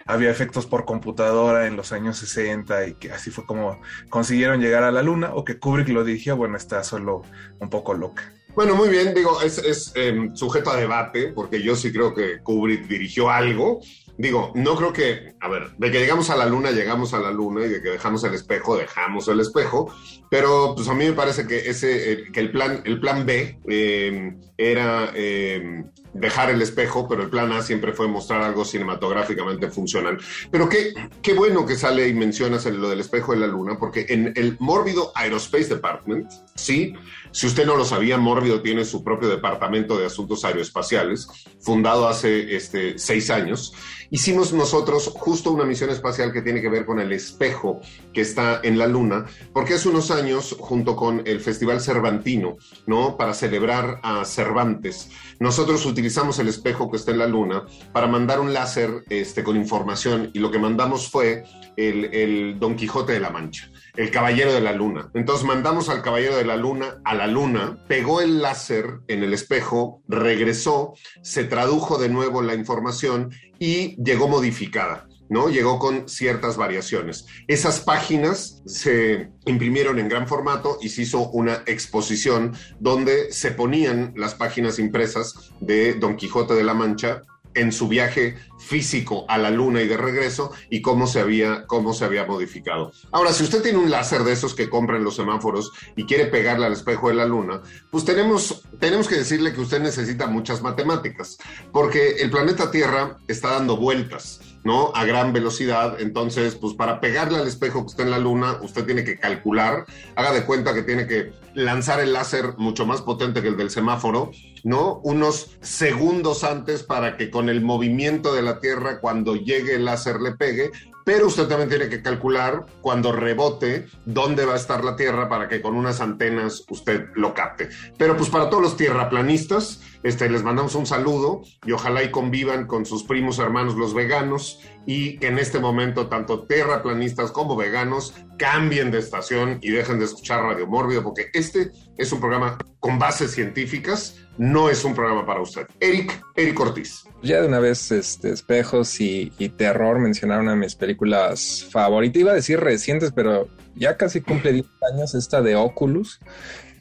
[0.06, 4.84] había efectos por computadora en los años 60 y que así fue como consiguieron llegar
[4.84, 7.24] a la luna o que Kubrick lo dirigió, bueno, está solo
[7.60, 8.32] un poco loca.
[8.56, 12.40] Bueno, muy bien, digo, es, es eh, sujeto a debate, porque yo sí creo que
[12.44, 13.82] Kubrick dirigió algo,
[14.16, 17.32] digo, no creo que, a ver, de que llegamos a la luna, llegamos a la
[17.32, 19.92] luna y de que dejamos el espejo, dejamos el espejo,
[20.30, 24.36] pero pues a mí me parece que ese, que el plan, el plan B eh,
[24.56, 30.20] era eh, dejar el espejo, pero el plan A siempre fue mostrar algo cinematográficamente funcional.
[30.52, 34.06] Pero qué, qué bueno que sale y mencionas lo del espejo de la luna, porque
[34.10, 36.94] en el mórbido Aerospace Department, sí,
[37.34, 41.28] si usted no lo sabía, Mórbido tiene su propio departamento de asuntos aeroespaciales,
[41.60, 43.74] fundado hace este, seis años.
[44.12, 47.82] Hicimos nosotros justo una misión espacial que tiene que ver con el espejo
[48.14, 53.18] que está en la Luna, porque hace unos años, junto con el Festival Cervantino, ¿no?
[53.18, 58.42] Para celebrar a Cervantes, nosotros utilizamos el espejo que está en la Luna para mandar
[58.42, 61.46] un láser este, con información y lo que mandamos fue
[61.78, 65.10] el Don Quijote de la Mancha el Caballero de la Luna.
[65.14, 69.34] Entonces mandamos al Caballero de la Luna a la Luna, pegó el láser en el
[69.34, 75.08] espejo, regresó, se tradujo de nuevo la información y llegó modificada.
[75.30, 75.50] ¿no?
[75.50, 77.26] Llegó con ciertas variaciones.
[77.48, 84.14] Esas páginas se imprimieron en gran formato y se hizo una exposición donde se ponían
[84.16, 87.22] las páginas impresas de Don Quijote de la Mancha
[87.56, 91.94] en su viaje físico a la luna y de regreso y cómo se había cómo
[91.94, 92.92] se había modificado.
[93.12, 96.26] Ahora, si usted tiene un láser de esos que compra en los semáforos y quiere
[96.26, 97.62] pegarle al espejo de la luna,
[97.92, 101.38] pues tenemos tenemos que decirle que usted necesita muchas matemáticas,
[101.72, 104.53] porque el planeta Tierra está dando vueltas.
[104.64, 104.92] ¿No?
[104.96, 106.00] A gran velocidad.
[106.00, 109.86] Entonces, pues para pegarle al espejo que está en la luna, usted tiene que calcular,
[110.16, 113.70] haga de cuenta que tiene que lanzar el láser mucho más potente que el del
[113.70, 114.32] semáforo,
[114.64, 115.00] ¿no?
[115.04, 120.20] Unos segundos antes para que con el movimiento de la Tierra, cuando llegue el láser
[120.20, 120.72] le pegue,
[121.04, 125.48] pero usted también tiene que calcular cuando rebote dónde va a estar la Tierra para
[125.48, 127.70] que con unas antenas usted lo capte.
[127.98, 132.68] Pero pues para todos los tierraplanistas, este, les mandamos un saludo y ojalá y convivan
[132.68, 138.14] con sus primos hermanos los veganos y que en este momento tanto terraplanistas como veganos
[138.38, 143.00] cambien de estación y dejen de escuchar Radio Mórbido porque este es un programa con
[143.00, 145.68] bases científicas, no es un programa para usted.
[145.80, 147.06] Eric, Eric Ortiz.
[147.24, 152.20] Ya de una vez, este, espejos y, terror mencionaron a mis películas favoritas.
[152.20, 156.20] Iba a decir recientes, pero ya casi cumple 10 años esta de Oculus.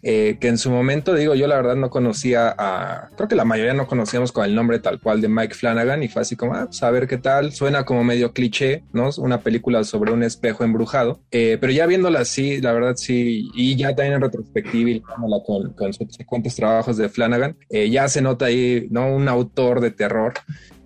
[0.04, 3.44] Eh, que en su momento, digo, yo la verdad no conocía a, creo que la
[3.44, 6.54] mayoría no conocíamos con el nombre tal cual de Mike Flanagan y fue así como,
[6.54, 9.10] ah, pues a ver qué tal, suena como medio cliché, ¿no?
[9.18, 13.76] Una película sobre un espejo embrujado, eh, pero ya viéndola así, la verdad sí, y
[13.76, 18.46] ya también en retrospectiva y con, con subsecuentes trabajos de Flanagan, eh, ya se nota
[18.46, 19.06] ahí, ¿no?
[19.14, 20.34] Un autor de terror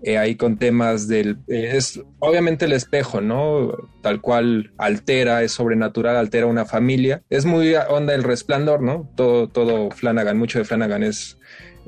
[0.06, 1.38] eh, ahí con temas del...
[1.48, 3.76] eh, es obviamente el espejo, ¿no?
[4.02, 7.22] Tal cual altera, es sobrenatural, altera una familia.
[7.28, 9.10] Es muy onda el resplandor, ¿no?
[9.16, 11.38] Todo, todo Flanagan, mucho de Flanagan es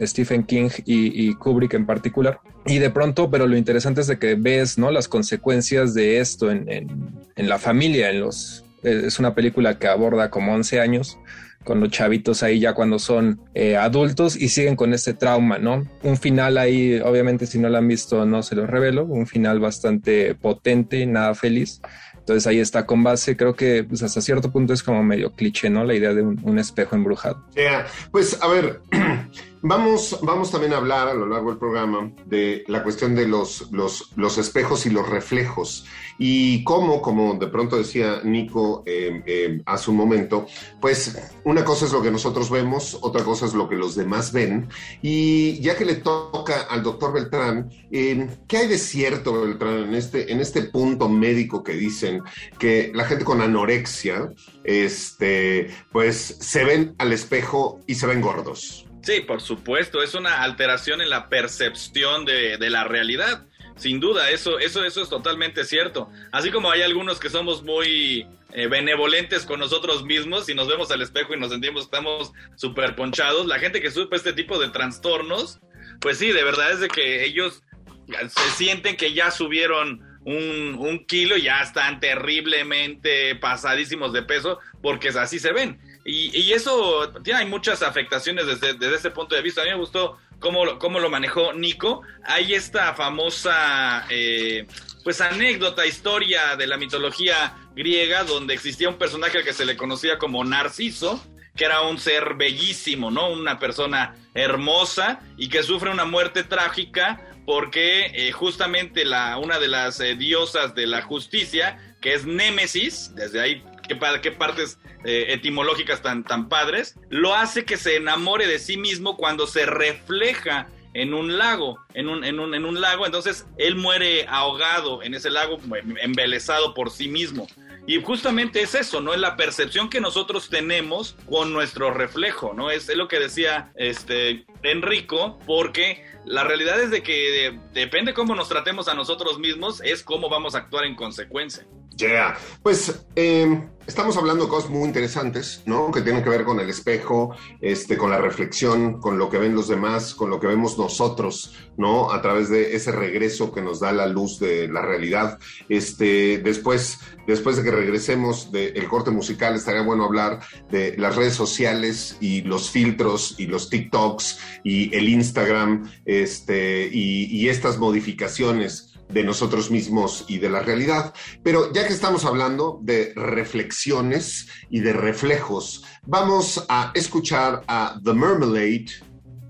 [0.01, 2.41] Stephen King y, Kubrick en particular.
[2.67, 4.91] Y de pronto, pero lo interesante es de que ves, ¿no?
[4.91, 6.89] Las consecuencias de esto en, en,
[7.37, 8.65] en la familia, en los...
[8.83, 11.19] Es una película que aborda como 11 años
[11.65, 15.87] con los chavitos ahí ya cuando son eh, adultos y siguen con ese trauma, ¿no?
[16.03, 19.61] Un final ahí, obviamente si no lo han visto no se los revelo, un final
[19.61, 21.81] bastante potente, nada feliz.
[22.29, 25.71] Entonces ahí está con base, creo que pues, hasta cierto punto es como medio cliché,
[25.71, 25.85] ¿no?
[25.85, 27.43] La idea de un, espejo embrujado.
[27.55, 27.87] Yeah.
[28.11, 28.83] Pues a ver,
[29.63, 33.71] vamos, vamos también a hablar a lo largo del programa de la cuestión de los,
[33.73, 35.85] los, los espejos y los reflejos
[36.19, 40.47] y cómo, como de pronto decía Nico eh, eh, hace un momento,
[40.81, 44.33] pues una cosa es lo que nosotros vemos, otra cosa es lo que los demás
[44.33, 44.69] ven
[45.01, 49.95] y ya que le toca al doctor Beltrán, eh, ¿qué hay de cierto, Beltrán, en
[49.95, 52.23] este, en este punto médico que dicen
[52.59, 54.33] que la gente con anorexia,
[54.65, 58.88] este, pues se ven al espejo y se ven gordos?
[59.03, 63.47] Sí, por supuesto, es una alteración en la percepción de, de la realidad.
[63.77, 66.11] Sin duda, eso, eso, eso es totalmente cierto.
[66.33, 70.91] Así como hay algunos que somos muy eh, benevolentes con nosotros mismos y nos vemos
[70.91, 74.59] al espejo y nos sentimos que estamos súper ponchados, la gente que sufre este tipo
[74.59, 75.61] de trastornos,
[76.01, 77.63] pues sí, de verdad es de que ellos
[78.09, 84.59] se sienten que ya subieron un, un kilo y ya están terriblemente pasadísimos de peso
[84.83, 85.79] porque así se ven.
[86.11, 89.61] Y, y eso tiene, muchas afectaciones desde, desde ese punto de vista.
[89.61, 92.01] A mí me gustó cómo, cómo lo manejó Nico.
[92.25, 94.67] Hay esta famosa eh,
[95.05, 100.17] pues anécdota, historia de la mitología griega donde existía un personaje que se le conocía
[100.17, 101.23] como Narciso,
[101.55, 103.31] que era un ser bellísimo, ¿no?
[103.31, 109.69] Una persona hermosa y que sufre una muerte trágica porque eh, justamente la, una de
[109.69, 115.27] las eh, diosas de la justicia, que es Némesis, desde ahí qué, qué partes eh,
[115.31, 120.69] etimológicas tan, tan padres, lo hace que se enamore de sí mismo cuando se refleja
[120.95, 125.15] en un lago, en un, en un, en un lago, entonces él muere ahogado en
[125.15, 125.59] ese lago,
[126.01, 127.47] embelesado por sí mismo.
[127.87, 129.15] Y justamente es eso, ¿no?
[129.15, 132.71] Es la percepción que nosotros tenemos con nuestro reflejo, ¿no?
[132.71, 138.13] Es, es lo que decía este Enrico, porque la realidad es de que de- depende
[138.13, 141.67] cómo nos tratemos a nosotros mismos, es cómo vamos a actuar en consecuencia.
[141.99, 142.37] Yeah.
[142.63, 145.91] Pues eh, estamos hablando de cosas muy interesantes, ¿no?
[145.91, 149.57] Que tienen que ver con el espejo, este, con la reflexión, con lo que ven
[149.57, 152.13] los demás, con lo que vemos nosotros, ¿no?
[152.13, 155.41] A través de ese regreso que nos da la luz de la realidad.
[155.69, 160.39] Este, después, después de que regresemos del corte musical, estaría bueno hablar
[160.71, 167.49] de las redes sociales y los filtros y los TikToks y el Instagram, este, y
[167.49, 171.15] estas modificaciones de nosotros mismos y de la realidad.
[171.43, 178.13] Pero ya que estamos hablando de reflexiones y de reflejos, vamos a escuchar a The
[178.13, 178.87] Marmalade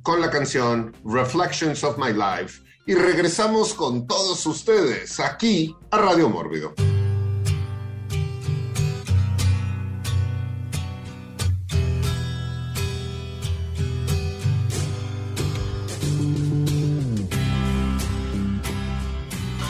[0.03, 6.29] con la canción Reflections of My Life y regresamos con todos ustedes aquí a Radio
[6.31, 6.75] Mórbido.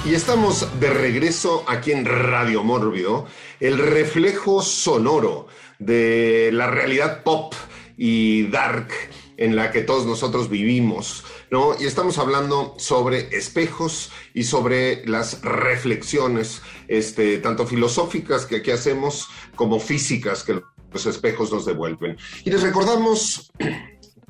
[0.08, 3.26] Y estamos de regreso aquí en Radio Mórbido,
[3.60, 7.52] el reflejo sonoro de la realidad pop
[7.98, 8.88] y dark
[9.36, 11.76] en la que todos nosotros vivimos, ¿no?
[11.78, 19.28] Y estamos hablando sobre espejos y sobre las reflexiones, este, tanto filosóficas que aquí hacemos
[19.56, 22.16] como físicas que los espejos nos devuelven.
[22.46, 23.52] Y les recordamos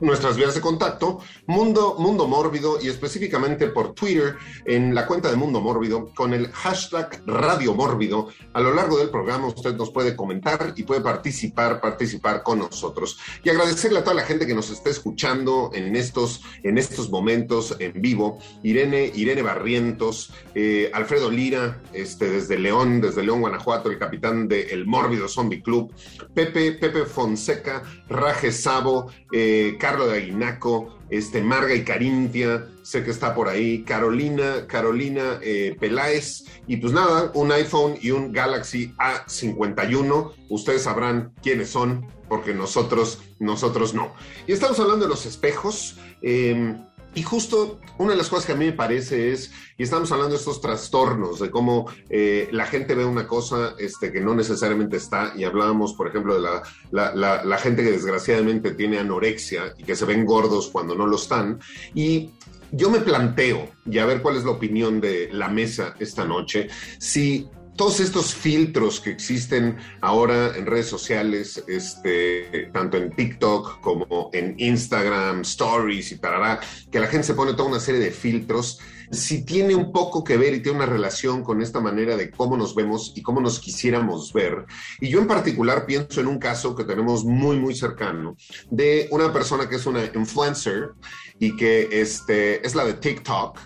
[0.00, 5.36] nuestras vías de contacto, Mundo, Mundo Mórbido y específicamente por Twitter en la cuenta de
[5.36, 8.28] Mundo Mórbido con el hashtag Radio Mórbido.
[8.52, 13.18] A lo largo del programa usted nos puede comentar y puede participar, participar con nosotros.
[13.42, 17.76] Y agradecerle a toda la gente que nos está escuchando en estos, en estos momentos
[17.78, 18.38] en vivo.
[18.62, 24.86] Irene, Irene Barrientos, eh, Alfredo Lira, este, desde León, desde León, Guanajuato, el capitán del
[24.86, 25.92] Mórbido Zombie Club,
[26.34, 33.10] Pepe, Pepe Fonseca, Raje Sabo, eh, Carlos de Aguinaco, este, Marga y Carintia, sé que
[33.10, 38.92] está por ahí, Carolina, Carolina eh, Peláez, y pues nada, un iPhone y un Galaxy
[38.98, 44.12] A51, ustedes sabrán quiénes son, porque nosotros, nosotros no.
[44.46, 46.76] Y estamos hablando de los espejos, eh,
[47.18, 50.34] y justo una de las cosas que a mí me parece es, y estamos hablando
[50.34, 54.98] de estos trastornos, de cómo eh, la gente ve una cosa este, que no necesariamente
[54.98, 59.74] está, y hablábamos, por ejemplo, de la, la, la, la gente que desgraciadamente tiene anorexia
[59.76, 61.58] y que se ven gordos cuando no lo están,
[61.92, 62.30] y
[62.70, 66.68] yo me planteo, y a ver cuál es la opinión de la mesa esta noche,
[67.00, 67.48] si
[67.78, 74.56] todos estos filtros que existen ahora en redes sociales, este, tanto en TikTok como en
[74.58, 76.58] Instagram, Stories y tarará,
[76.90, 78.80] que la gente se pone toda una serie de filtros,
[79.12, 82.56] si tiene un poco que ver y tiene una relación con esta manera de cómo
[82.56, 84.66] nos vemos y cómo nos quisiéramos ver.
[85.00, 88.36] Y yo en particular pienso en un caso que tenemos muy, muy cercano
[88.70, 90.90] de una persona que es una influencer
[91.38, 93.60] y que este, es la de TikTok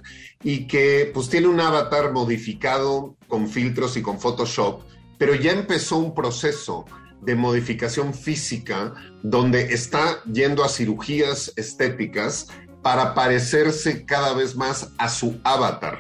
[0.44, 4.83] y que pues tiene un avatar modificado con filtros y con Photoshop,
[5.18, 6.85] pero ya empezó un proceso
[7.20, 12.48] de modificación física donde está yendo a cirugías estéticas
[12.83, 15.98] para parecerse cada vez más a su avatar.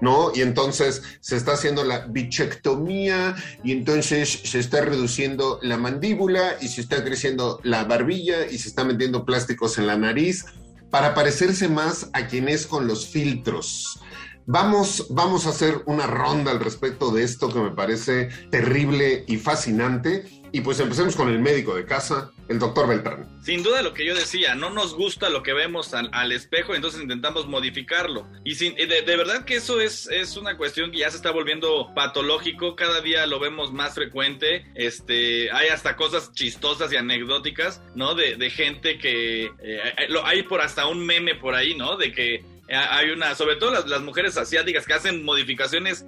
[0.00, 0.30] ¿no?
[0.34, 6.68] Y entonces se está haciendo la bichectomía y entonces se está reduciendo la mandíbula y
[6.68, 10.44] se está creciendo la barbilla y se está metiendo plásticos en la nariz
[10.90, 14.00] para parecerse más a quien es con los filtros.
[14.48, 19.38] Vamos, vamos a hacer una ronda al respecto de esto que me parece terrible y
[19.38, 20.24] fascinante.
[20.52, 23.28] Y pues empecemos con el médico de casa, el doctor Beltrán.
[23.42, 27.02] Sin duda lo que yo decía, no nos gusta lo que vemos al, espejo, entonces
[27.02, 28.26] intentamos modificarlo.
[28.44, 31.92] Y sin, de, verdad que eso es, es una cuestión que ya se está volviendo
[31.94, 34.64] patológico, cada día lo vemos más frecuente.
[34.76, 38.14] Este, hay hasta cosas chistosas y anecdóticas, ¿no?
[38.14, 39.80] De, de gente que eh,
[40.24, 41.96] hay por hasta un meme por ahí, ¿no?
[41.96, 46.06] De que hay una, sobre todo las, mujeres asiáticas que hacen modificaciones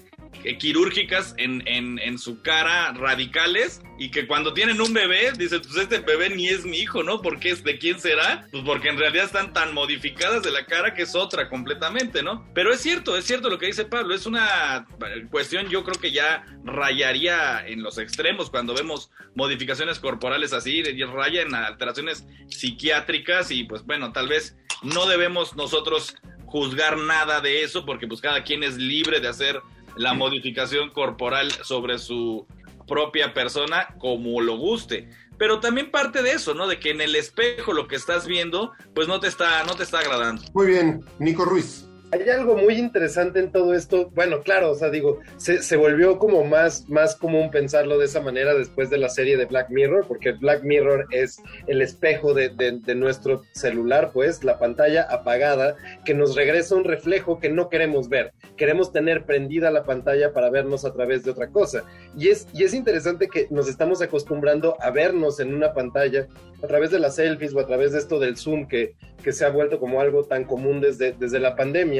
[0.58, 5.76] quirúrgicas en, en, en, su cara radicales y que cuando tienen un bebé, dicen, pues
[5.76, 7.20] este bebé ni es mi hijo, ¿no?
[7.20, 8.46] ¿Por qué es de quién será?
[8.52, 12.48] Pues porque en realidad están tan modificadas de la cara que es otra completamente, ¿no?
[12.54, 14.86] Pero es cierto, es cierto lo que dice Pablo, es una
[15.30, 21.42] cuestión yo creo que ya rayaría en los extremos cuando vemos modificaciones corporales así, raya
[21.42, 26.14] en alteraciones psiquiátricas y pues bueno, tal vez no debemos nosotros
[26.46, 29.60] juzgar nada de eso porque pues cada quien es libre de hacer
[29.96, 32.46] la modificación corporal sobre su
[32.88, 35.08] propia persona como lo guste.
[35.38, 36.66] Pero también parte de eso, ¿no?
[36.66, 39.84] De que en el espejo lo que estás viendo, pues no te está, no te
[39.84, 40.42] está agradando.
[40.52, 41.87] Muy bien, Nico Ruiz.
[42.10, 44.10] Hay algo muy interesante en todo esto.
[44.14, 48.54] Bueno, claro, o sea, digo, se, volvió como más, más común pensarlo de esa manera
[48.54, 52.78] después de la serie de Black Mirror, porque Black Mirror es el espejo de, de,
[52.80, 58.08] de, nuestro celular, pues, la pantalla apagada, que nos regresa un reflejo que no queremos
[58.08, 58.32] ver.
[58.56, 61.84] Queremos tener prendida la pantalla para vernos a través de otra cosa.
[62.16, 66.26] Y es, y es interesante que nos estamos acostumbrando a vernos en una pantalla
[66.62, 69.44] a través de las selfies o a través de esto del Zoom que, que se
[69.44, 71.97] ha vuelto como algo tan común desde, desde la pandemia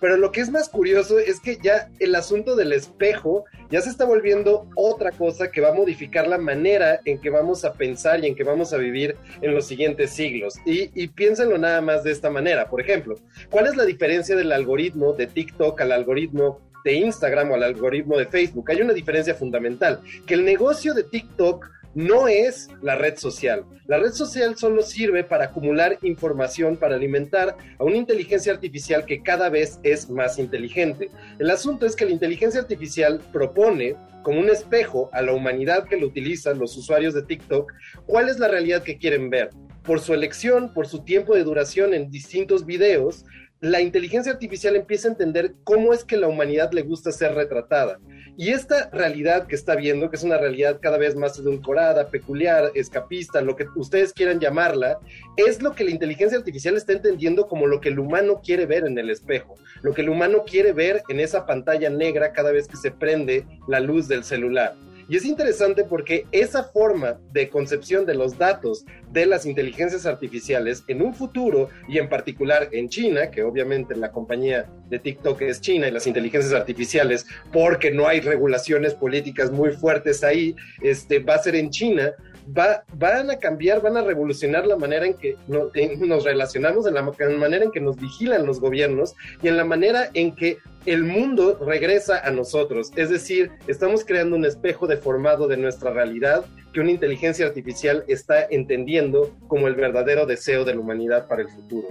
[0.00, 3.90] pero lo que es más curioso es que ya el asunto del espejo ya se
[3.90, 8.24] está volviendo otra cosa que va a modificar la manera en que vamos a pensar
[8.24, 10.54] y en que vamos a vivir en los siguientes siglos.
[10.64, 12.68] Y, y piénsenlo nada más de esta manera.
[12.68, 13.16] Por ejemplo,
[13.50, 18.16] ¿cuál es la diferencia del algoritmo de TikTok al algoritmo de Instagram o al algoritmo
[18.16, 18.70] de Facebook?
[18.70, 23.64] Hay una diferencia fundamental, que el negocio de TikTok no es la red social.
[23.86, 29.22] La red social solo sirve para acumular información, para alimentar a una inteligencia artificial que
[29.22, 31.10] cada vez es más inteligente.
[31.38, 35.96] El asunto es que la inteligencia artificial propone como un espejo a la humanidad que
[35.96, 37.72] lo utilizan los usuarios de TikTok,
[38.06, 39.50] cuál es la realidad que quieren ver.
[39.82, 43.24] Por su elección, por su tiempo de duración en distintos videos,
[43.60, 47.98] la inteligencia artificial empieza a entender cómo es que la humanidad le gusta ser retratada.
[48.36, 52.70] Y esta realidad que está viendo, que es una realidad cada vez más edulcorada, peculiar,
[52.74, 54.98] escapista, lo que ustedes quieran llamarla,
[55.36, 58.84] es lo que la inteligencia artificial está entendiendo como lo que el humano quiere ver
[58.84, 62.66] en el espejo, lo que el humano quiere ver en esa pantalla negra cada vez
[62.66, 64.74] que se prende la luz del celular.
[65.10, 70.84] Y es interesante porque esa forma de concepción de los datos de las inteligencias artificiales
[70.86, 75.60] en un futuro, y en particular en China, que obviamente la compañía de TikTok es
[75.60, 81.34] China y las inteligencias artificiales, porque no hay regulaciones políticas muy fuertes ahí, este, va
[81.34, 82.12] a ser en China,
[82.46, 87.00] Va, van a cambiar, van a revolucionar la manera en que nos relacionamos, en la,
[87.00, 90.58] en la, manera en que nos vigilan los gobiernos y en la manera en que
[90.86, 92.90] el mundo regresa a nosotros.
[92.96, 98.44] Es decir, estamos creando un espejo deformado de nuestra realidad que una inteligencia artificial está
[98.44, 101.88] entendiendo como el verdadero deseo de la humanidad para el futuro.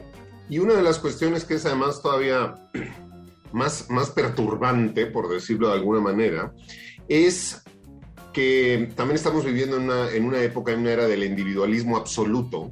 [0.50, 2.56] Y una de las cuestiones que es además todavía
[3.52, 6.54] más, más perturbante, por decirlo de alguna manera,
[7.08, 7.64] es
[8.96, 12.72] también estamos viviendo en una, época, en una era del individualismo absoluto.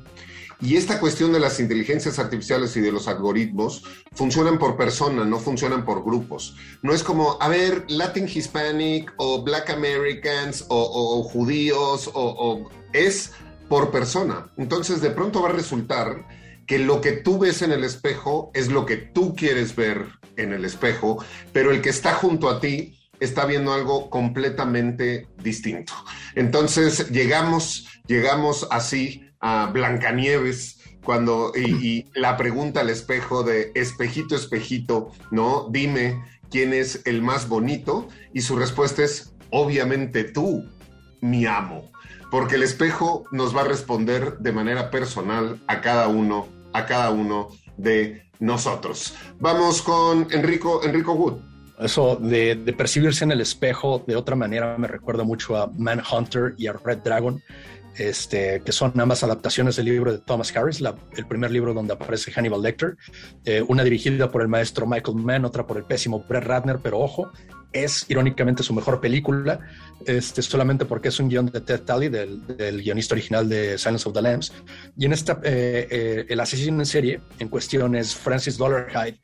[0.59, 5.39] Y esta cuestión de las inteligencias artificiales y de los algoritmos funcionan por persona, no
[5.39, 6.55] funcionan por grupos.
[6.81, 12.69] No es como, a ver, Latin Hispanic o Black Americans o, o, o judíos o
[12.93, 13.33] es
[13.69, 14.47] por persona.
[14.57, 16.25] Entonces de pronto va a resultar
[16.65, 20.05] que lo que tú ves en el espejo es lo que tú quieres ver
[20.35, 25.93] en el espejo, pero el que está junto a ti está viendo algo completamente distinto.
[26.35, 35.11] Entonces llegamos, llegamos así a Blancanieves cuando y, la pregunta al espejo de espejito, espejito,
[35.31, 35.67] ¿no?
[35.69, 40.65] Dime quién es el más bonito y su respuesta es obviamente tú,
[41.21, 41.89] mi amo,
[42.29, 47.09] porque el espejo nos va a responder de manera personal a cada uno, a cada
[47.11, 49.15] uno de nosotros.
[49.39, 51.56] Vamos con Enrico, Enrico Wood.
[51.79, 56.55] Eso de, de, percibirse en el espejo de otra manera me recuerda mucho a Manhunter
[56.57, 57.41] y a Red Dragon,
[57.97, 60.81] este, que son ambas adaptaciones del libro de Thomas Harris,
[61.15, 62.95] el primer libro donde aparece Hannibal Lecter,
[63.45, 66.99] eh, una dirigida por el maestro Michael Mann, otra por el pésimo Brett Ratner, pero
[66.99, 67.31] ojo,
[67.73, 69.59] es irónicamente su mejor película,
[70.05, 72.41] este, solamente porque es un guion de Ted Talley, del,
[72.81, 74.53] guionista original de Silence of the Lambs.
[74.95, 79.19] Y en esta, eh, eh, el asesino en serie en cuestión es Francis Dollarhide,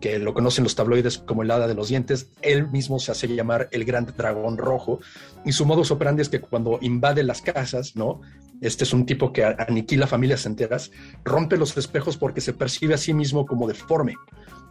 [0.00, 2.30] que lo conocen los tabloides como el hada de los dientes.
[2.42, 5.00] Él mismo se hace llamar el gran dragón rojo.
[5.44, 8.20] Y su modus operandi es que cuando invade las casas, ¿no?
[8.60, 10.90] Este es un tipo que aniquila familias enteras,
[11.24, 14.16] rompe los espejos porque se percibe a sí mismo como deforme.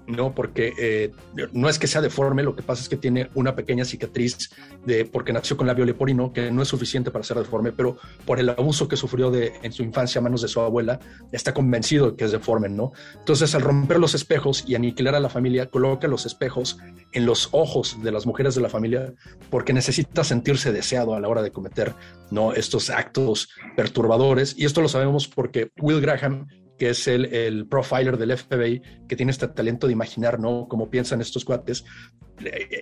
[0.07, 1.11] No, porque eh,
[1.51, 4.49] no es que sea deforme, lo que pasa es que tiene una pequeña cicatriz
[4.85, 8.39] de, porque nació con labio leporino, que no es suficiente para ser deforme, pero por
[8.39, 10.99] el abuso que sufrió de, en su infancia a manos de su abuela,
[11.33, 12.93] está convencido que es deforme, ¿no?
[13.19, 16.77] Entonces, al romper los espejos y aniquilar a la familia, coloca los espejos
[17.11, 19.13] en los ojos de las mujeres de la familia,
[19.49, 21.93] porque necesita sentirse deseado a la hora de cometer,
[22.31, 22.53] ¿no?
[22.53, 24.55] Estos actos perturbadores.
[24.57, 26.47] Y esto lo sabemos porque Will Graham
[26.77, 30.67] que es el, profiler del FBI, que tiene este talento de imaginar, ¿no?
[30.67, 31.85] Como piensan estos cuates.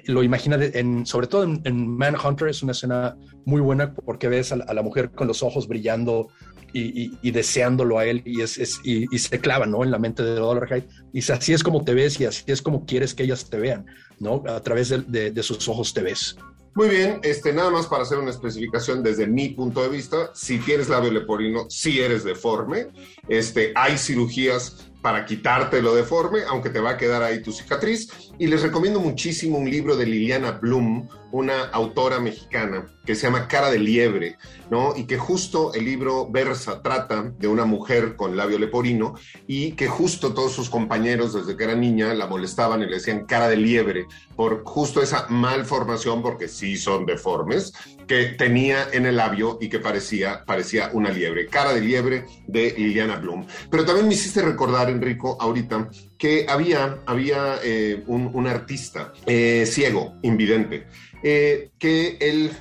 [0.06, 0.60] Lo imagina,
[1.06, 5.28] sobre todo en, Manhunter, es una escena muy buena porque ves a la, mujer con
[5.28, 6.28] los ojos brillando
[6.74, 8.82] y, deseándolo a él y, es, es
[9.22, 9.84] se clava, ¿no?
[9.84, 10.88] En la mente de Dollarhide.
[11.14, 13.86] Y así es como te ves y así es como quieres que ellas te vean,
[14.20, 14.44] ¿no?
[14.48, 16.36] A través de sus ojos te ves.
[16.76, 20.60] Muy bien, este, nada más para hacer una especificación desde mi punto de vista, si
[20.60, 22.88] tienes labio leporino, si eres deforme,
[23.30, 28.10] este, hay cirugías para quitarte lo deforme, aunque te va a quedar ahí tu cicatriz.
[28.40, 33.50] Y les recomiendo muchísimo un libro de Liliana Bloom, una autora mexicana, que se llama
[33.50, 34.38] Cara de Liebre,
[34.72, 34.94] ¿no?
[34.96, 39.16] Y que justo el libro versa, trata de una mujer con labio leporino
[39.46, 43.26] y que justo todos sus compañeros desde que era niña la molestaban y le decían
[43.26, 44.08] cara de liebre
[44.38, 47.74] por justo esa malformación, porque sí son deformes,
[48.08, 51.48] que tenía en el labio y que parecía, parecía una liebre.
[51.48, 53.46] Cara de liebre de Liliana Bloom.
[53.70, 59.66] Pero también me hiciste recordar, Enrico, ahorita, que había, había eh, un, un artista eh,
[59.68, 60.88] ciego, invidente,
[61.24, 62.52] eh, que él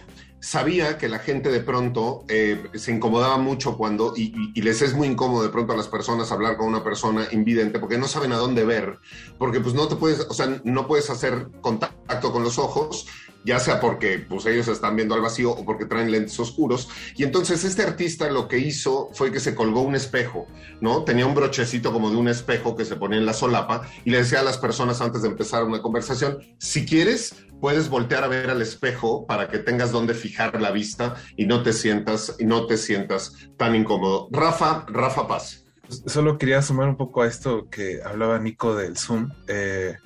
[0.41, 2.27] sabía que la gente de pronto
[2.75, 6.31] se incomodaba mucho cuando, y- y les es muy incómodo de pronto a las personas
[6.33, 8.99] hablar con una persona invidente porque no saben a dónde ver,
[9.39, 13.07] porque pues no te puedes, o sea, no puedes hacer contacto con los ojos,
[13.45, 16.89] ya sea porque pues ellos están viendo al vacío o porque traen lentes oscuros.
[17.17, 20.47] Y entonces este artista lo que hizo fue que se colgó un espejo,
[20.81, 21.05] ¿no?
[21.05, 24.19] Tenía un brochecito como de un espejo que se ponía en la solapa y le
[24.19, 28.51] decía a las personas antes de empezar una conversación, si quieres, puedes voltear a ver
[28.51, 32.77] al espejo para que tengas donde fijar la vista y no te sientas no te
[32.77, 34.29] sientas tan incómodo.
[34.31, 35.65] Rafa, Rafa Paz.
[36.07, 39.31] Solo quería sumar un poco a esto que hablaba Nico del Zoom.
[39.49, 39.97] Eh,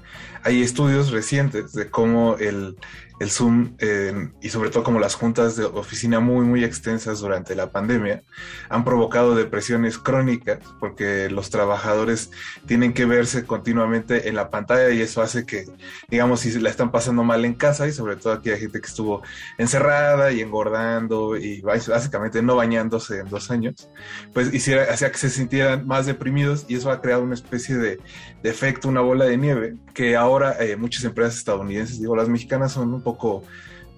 [0.42, 2.76] hay estudios recientes de cómo el,
[3.18, 7.54] el Zoom eh, y sobre todo como las juntas de oficina muy, muy extensas durante
[7.54, 8.22] la pandemia
[8.68, 12.30] han provocado depresiones crónicas porque los trabajadores
[12.66, 15.66] tienen que verse continuamente en la pantalla y eso hace que,
[16.08, 18.86] digamos, si la están pasando mal en casa y sobre todo aquí hay gente que
[18.86, 19.22] estuvo
[19.58, 23.90] encerrada y engordando y básicamente no bañándose en dos años,
[24.32, 27.98] pues hiciera, hacía que se sintieran más deprimidos y eso ha creado una especie de,
[28.42, 30.27] de efecto, una bola de nieve que ahora
[30.60, 33.44] eh, muchas empresas estadounidenses, digo, las mexicanas son un poco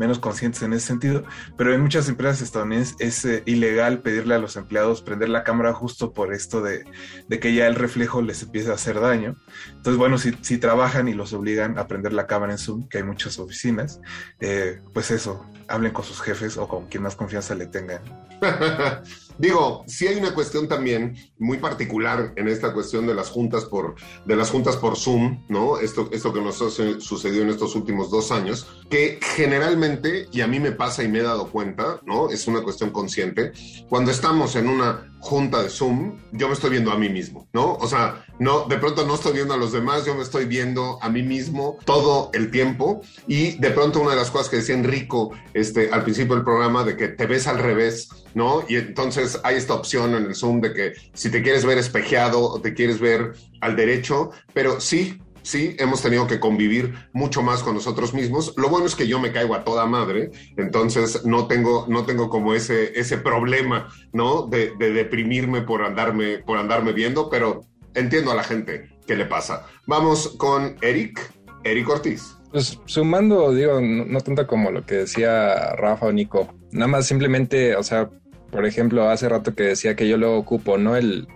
[0.01, 1.25] menos conscientes en ese sentido,
[1.59, 5.75] pero en muchas empresas estadounidenses es eh, ilegal pedirle a los empleados prender la cámara
[5.75, 6.85] justo por esto de,
[7.29, 9.37] de que ya el reflejo les empieza a hacer daño.
[9.69, 12.97] Entonces, bueno, si, si trabajan y los obligan a prender la cámara en Zoom, que
[12.99, 14.01] hay muchas oficinas,
[14.41, 18.01] eh, pues eso, hablen con sus jefes o con quien más confianza le tengan.
[19.41, 23.95] Digo, sí hay una cuestión también muy particular en esta cuestión de las juntas por,
[24.27, 25.79] de las juntas por Zoom, ¿no?
[25.79, 30.43] Esto, esto que nos ha su- sucedido en estos últimos dos años, que generalmente, y
[30.43, 32.29] a mí me pasa y me he dado cuenta, ¿no?
[32.29, 33.53] Es una cuestión consciente,
[33.89, 37.75] cuando estamos en una junta de Zoom, yo me estoy viendo a mí mismo, ¿no?
[37.77, 40.99] O sea, no, de pronto no estoy viendo a los demás, yo me estoy viendo
[41.03, 44.75] a mí mismo todo el tiempo y de pronto una de las cosas que decía
[44.75, 48.65] Enrico este, al principio del programa de que te ves al revés, ¿no?
[48.67, 52.41] Y entonces hay esta opción en el Zoom de que si te quieres ver espejeado
[52.41, 57.63] o te quieres ver al derecho, pero sí, sí, hemos tenido que convivir mucho más
[57.63, 58.55] con nosotros mismos.
[58.57, 62.31] Lo bueno es que yo me caigo a toda madre, entonces no tengo, no tengo
[62.31, 64.47] como ese, ese problema, ¿no?
[64.47, 69.27] De, de deprimirme por andarme, por andarme viendo, pero entiendo a la gente qué le
[69.27, 69.67] pasa.
[69.87, 71.33] Vamos con Eric,
[71.65, 72.37] Eric Ortiz.
[72.51, 77.07] Pues sumando, digo, no, no tanto como lo que decía Rafa o Nico, nada más
[77.07, 78.11] simplemente, o sea,
[78.51, 80.97] por ejemplo, hace rato que decía que yo lo ocupo, ¿no?
[80.97, 81.29] El,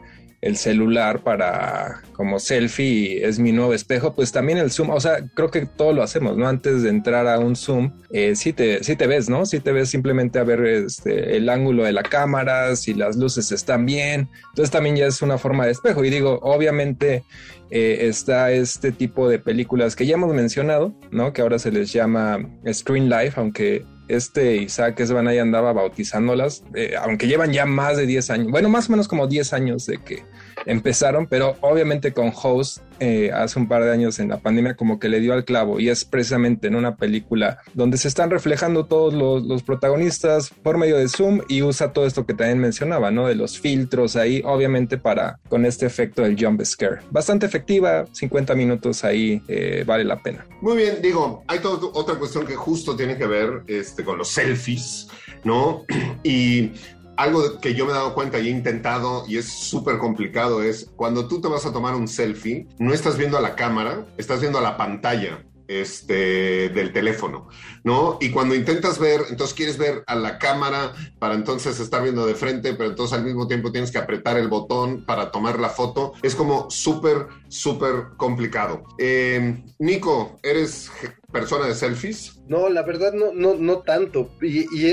[0.44, 5.26] el celular para como selfie es mi nuevo espejo, pues también el zoom, o sea,
[5.32, 6.46] creo que todo lo hacemos, ¿no?
[6.46, 9.46] Antes de entrar a un zoom, eh, sí, te, sí te ves, ¿no?
[9.46, 13.52] Sí te ves simplemente a ver este, el ángulo de la cámara, si las luces
[13.52, 17.24] están bien, entonces también ya es una forma de espejo y digo, obviamente
[17.70, 21.32] eh, está este tipo de películas que ya hemos mencionado, ¿no?
[21.32, 22.38] Que ahora se les llama
[22.70, 28.06] Screen Life, aunque este Isaac Esban ahí andaba bautizándolas, eh, aunque llevan ya más de
[28.06, 30.24] 10 años, bueno, más o menos como 10 años de que
[30.66, 35.00] empezaron, pero obviamente con Host eh, hace un par de años en la pandemia como
[35.00, 38.86] que le dio al clavo y es precisamente en una película donde se están reflejando
[38.86, 43.10] todos los, los protagonistas por medio de Zoom y usa todo esto que también mencionaba,
[43.10, 43.26] ¿no?
[43.26, 47.00] De los filtros ahí, obviamente para con este efecto del jump scare.
[47.10, 50.46] Bastante efectiva, 50 minutos ahí eh, vale la pena.
[50.60, 55.08] Muy bien, digo, hay otra cuestión que justo tiene que ver este, con los selfies,
[55.42, 55.84] ¿no?
[56.22, 56.72] Y
[57.16, 60.90] algo que yo me he dado cuenta y he intentado y es súper complicado es
[60.96, 64.40] cuando tú te vas a tomar un selfie, no estás viendo a la cámara, estás
[64.40, 67.48] viendo a la pantalla este, del teléfono,
[67.84, 68.18] ¿no?
[68.20, 72.34] Y cuando intentas ver, entonces quieres ver a la cámara para entonces estar viendo de
[72.34, 76.12] frente, pero entonces al mismo tiempo tienes que apretar el botón para tomar la foto.
[76.22, 78.82] Es como súper, súper complicado.
[78.98, 80.90] Eh, Nico, ¿eres
[81.32, 82.40] persona de selfies?
[82.46, 84.30] No, la verdad no, no, no tanto.
[84.42, 84.84] Y,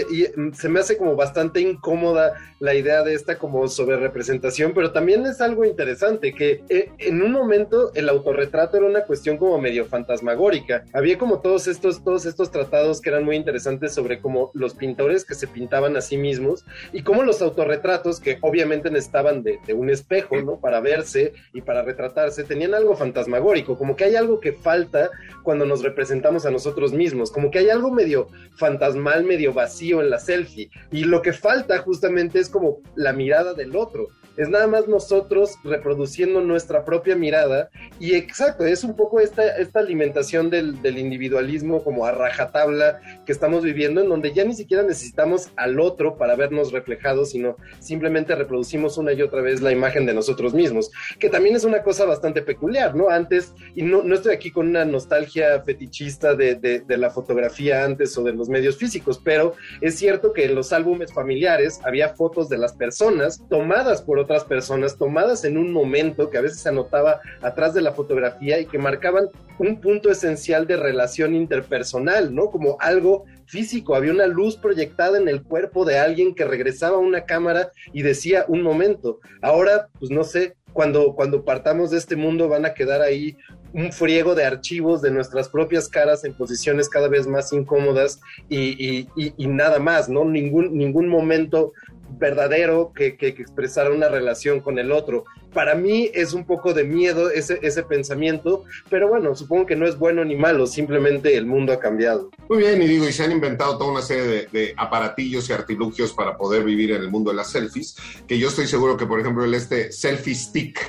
[0.54, 5.42] se me hace como bastante incómoda la idea de esta como sobrerepresentación, pero también es
[5.42, 10.86] algo interesante que eh, en un momento el autorretrato era una cuestión como medio fantasmagórica.
[10.94, 15.26] Había como todos estos, todos estos tratados que eran muy interesantes sobre como los pintores
[15.26, 19.74] que se pintaban a sí mismos y cómo los autorretratos, que obviamente necesitaban de, de
[19.74, 20.60] un espejo, ¿no?
[20.60, 25.10] Para verse y para retratarse, tenían algo fantasmagórico, como que hay algo que falta
[25.44, 30.12] cuando nos representamos a nosotros mismos, como que hay algo medio fantasmal, medio vacío en
[30.12, 30.70] la selfie.
[30.92, 34.10] Y lo que falta justamente es como la mirada del otro.
[34.42, 37.70] Es nada más nosotros reproduciendo nuestra propia mirada.
[38.00, 43.34] Y exacto, es un poco esta, esta alimentación del, del individualismo como a rajatabla que
[43.34, 48.34] estamos viviendo, en donde ya ni siquiera necesitamos al otro para vernos reflejados, sino simplemente
[48.34, 50.90] reproducimos una y otra vez la imagen de nosotros mismos,
[51.20, 53.12] que también es una cosa bastante peculiar, ¿no?
[53.12, 57.86] Antes, y no, no estoy aquí con una nostalgia fetichista de, de, de la fotografía
[57.86, 62.10] antes o de los medios físicos, pero es cierto que en los álbumes familiares había
[62.16, 66.60] fotos de las personas tomadas por otras personas, tomadas en un momento que a veces
[66.60, 69.30] se anotaba atrás de la fotografía y que marcaban
[69.60, 72.50] un punto esencial de relación interpersonal, ¿no?
[72.50, 77.02] Como algo físico, había una luz proyectada en el cuerpo de alguien que regresaba a
[77.02, 79.20] una cámara y decía un momento.
[79.42, 83.36] Ahora, pues no sé, cuando, cuando partamos de este mundo van a quedar ahí
[83.74, 88.20] un friego de archivos de nuestras propias caras en posiciones cada vez más incómodas
[88.50, 90.26] y, y nada más, ¿no?
[90.26, 91.72] Ningún, ningún momento
[92.18, 95.26] verdadero que, que, que, expresara una relación con el otro.
[95.54, 99.86] Para mí es un poco de miedo ese, ese pensamiento, pero bueno, supongo que no
[99.86, 102.30] es bueno ni malo, simplemente el mundo ha cambiado.
[102.50, 105.54] Muy bien, y digo, y se han inventado toda una serie de, de, aparatillos y
[105.54, 107.98] artilugios para poder vivir en el mundo de las selfies,
[108.28, 110.80] que yo estoy seguro que, por ejemplo, el este selfie stick,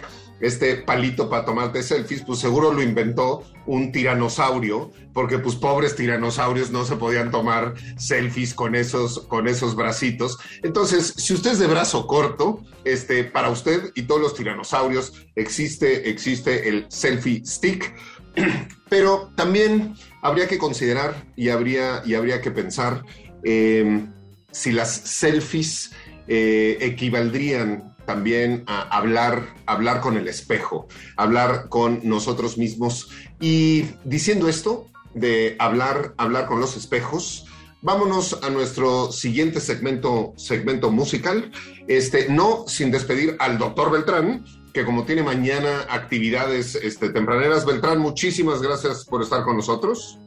[0.42, 6.70] este palito para tomarte selfies, pues seguro lo inventó un tiranosaurio, porque pues pobres tiranosaurios
[6.70, 10.38] no se podían tomar selfies con esos, con esos bracitos.
[10.62, 16.10] Entonces, si usted es de brazo corto, este, para usted y todos los tiranosaurios existe,
[16.10, 17.94] existe el selfie stick,
[18.88, 23.04] pero también habría que considerar y habría, y habría que pensar
[23.44, 24.06] eh,
[24.50, 25.92] si las selfies
[26.28, 33.10] eh, equivaldrían también a hablar, hablar con el espejo, hablar con nosotros mismos.
[33.40, 37.46] Y diciendo esto de hablar, hablar con los espejos,
[37.80, 41.50] vámonos a nuestro siguiente segmento, segmento musical.
[41.88, 47.66] Este, no sin despedir al doctor Beltrán, que como tiene mañana actividades este, tempraneras.
[47.66, 50.18] Beltrán, muchísimas gracias por estar con nosotros.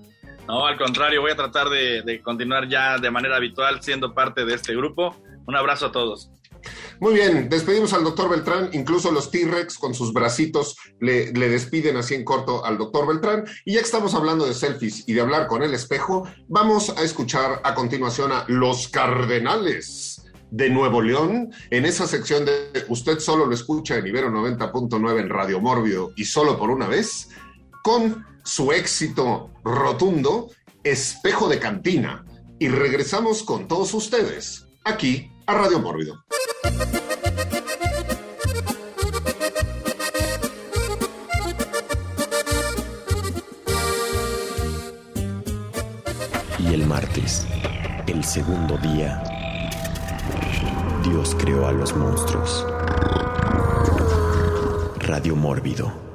[0.47, 4.45] No, al contrario, voy a tratar de, de continuar ya de manera habitual siendo parte
[4.45, 5.15] de este grupo.
[5.47, 6.29] Un abrazo a todos.
[6.99, 12.15] Muy bien, despedimos al doctor Beltrán, incluso los T-Rex con sus bracitos le, despiden así
[12.15, 13.45] en corto al doctor Beltrán.
[13.65, 17.03] Y ya que estamos hablando de selfies y de hablar con el espejo, vamos a
[17.03, 20.21] escuchar a continuación a Los Cardenales
[20.51, 25.29] de Nuevo León en esa sección de Usted solo lo escucha en Ibero 90.9 en
[25.29, 27.29] Radio Mórbido y solo por una vez,
[27.83, 30.49] con su éxito rotundo,
[30.83, 32.23] Espejo de Cantina.
[32.57, 36.23] Y regresamos con todos ustedes aquí a Radio Mórbido.
[46.57, 47.45] Y el martes,
[48.07, 49.21] el segundo día,
[51.03, 52.65] Dios creó a los monstruos.
[54.99, 56.14] Radio Mórbido.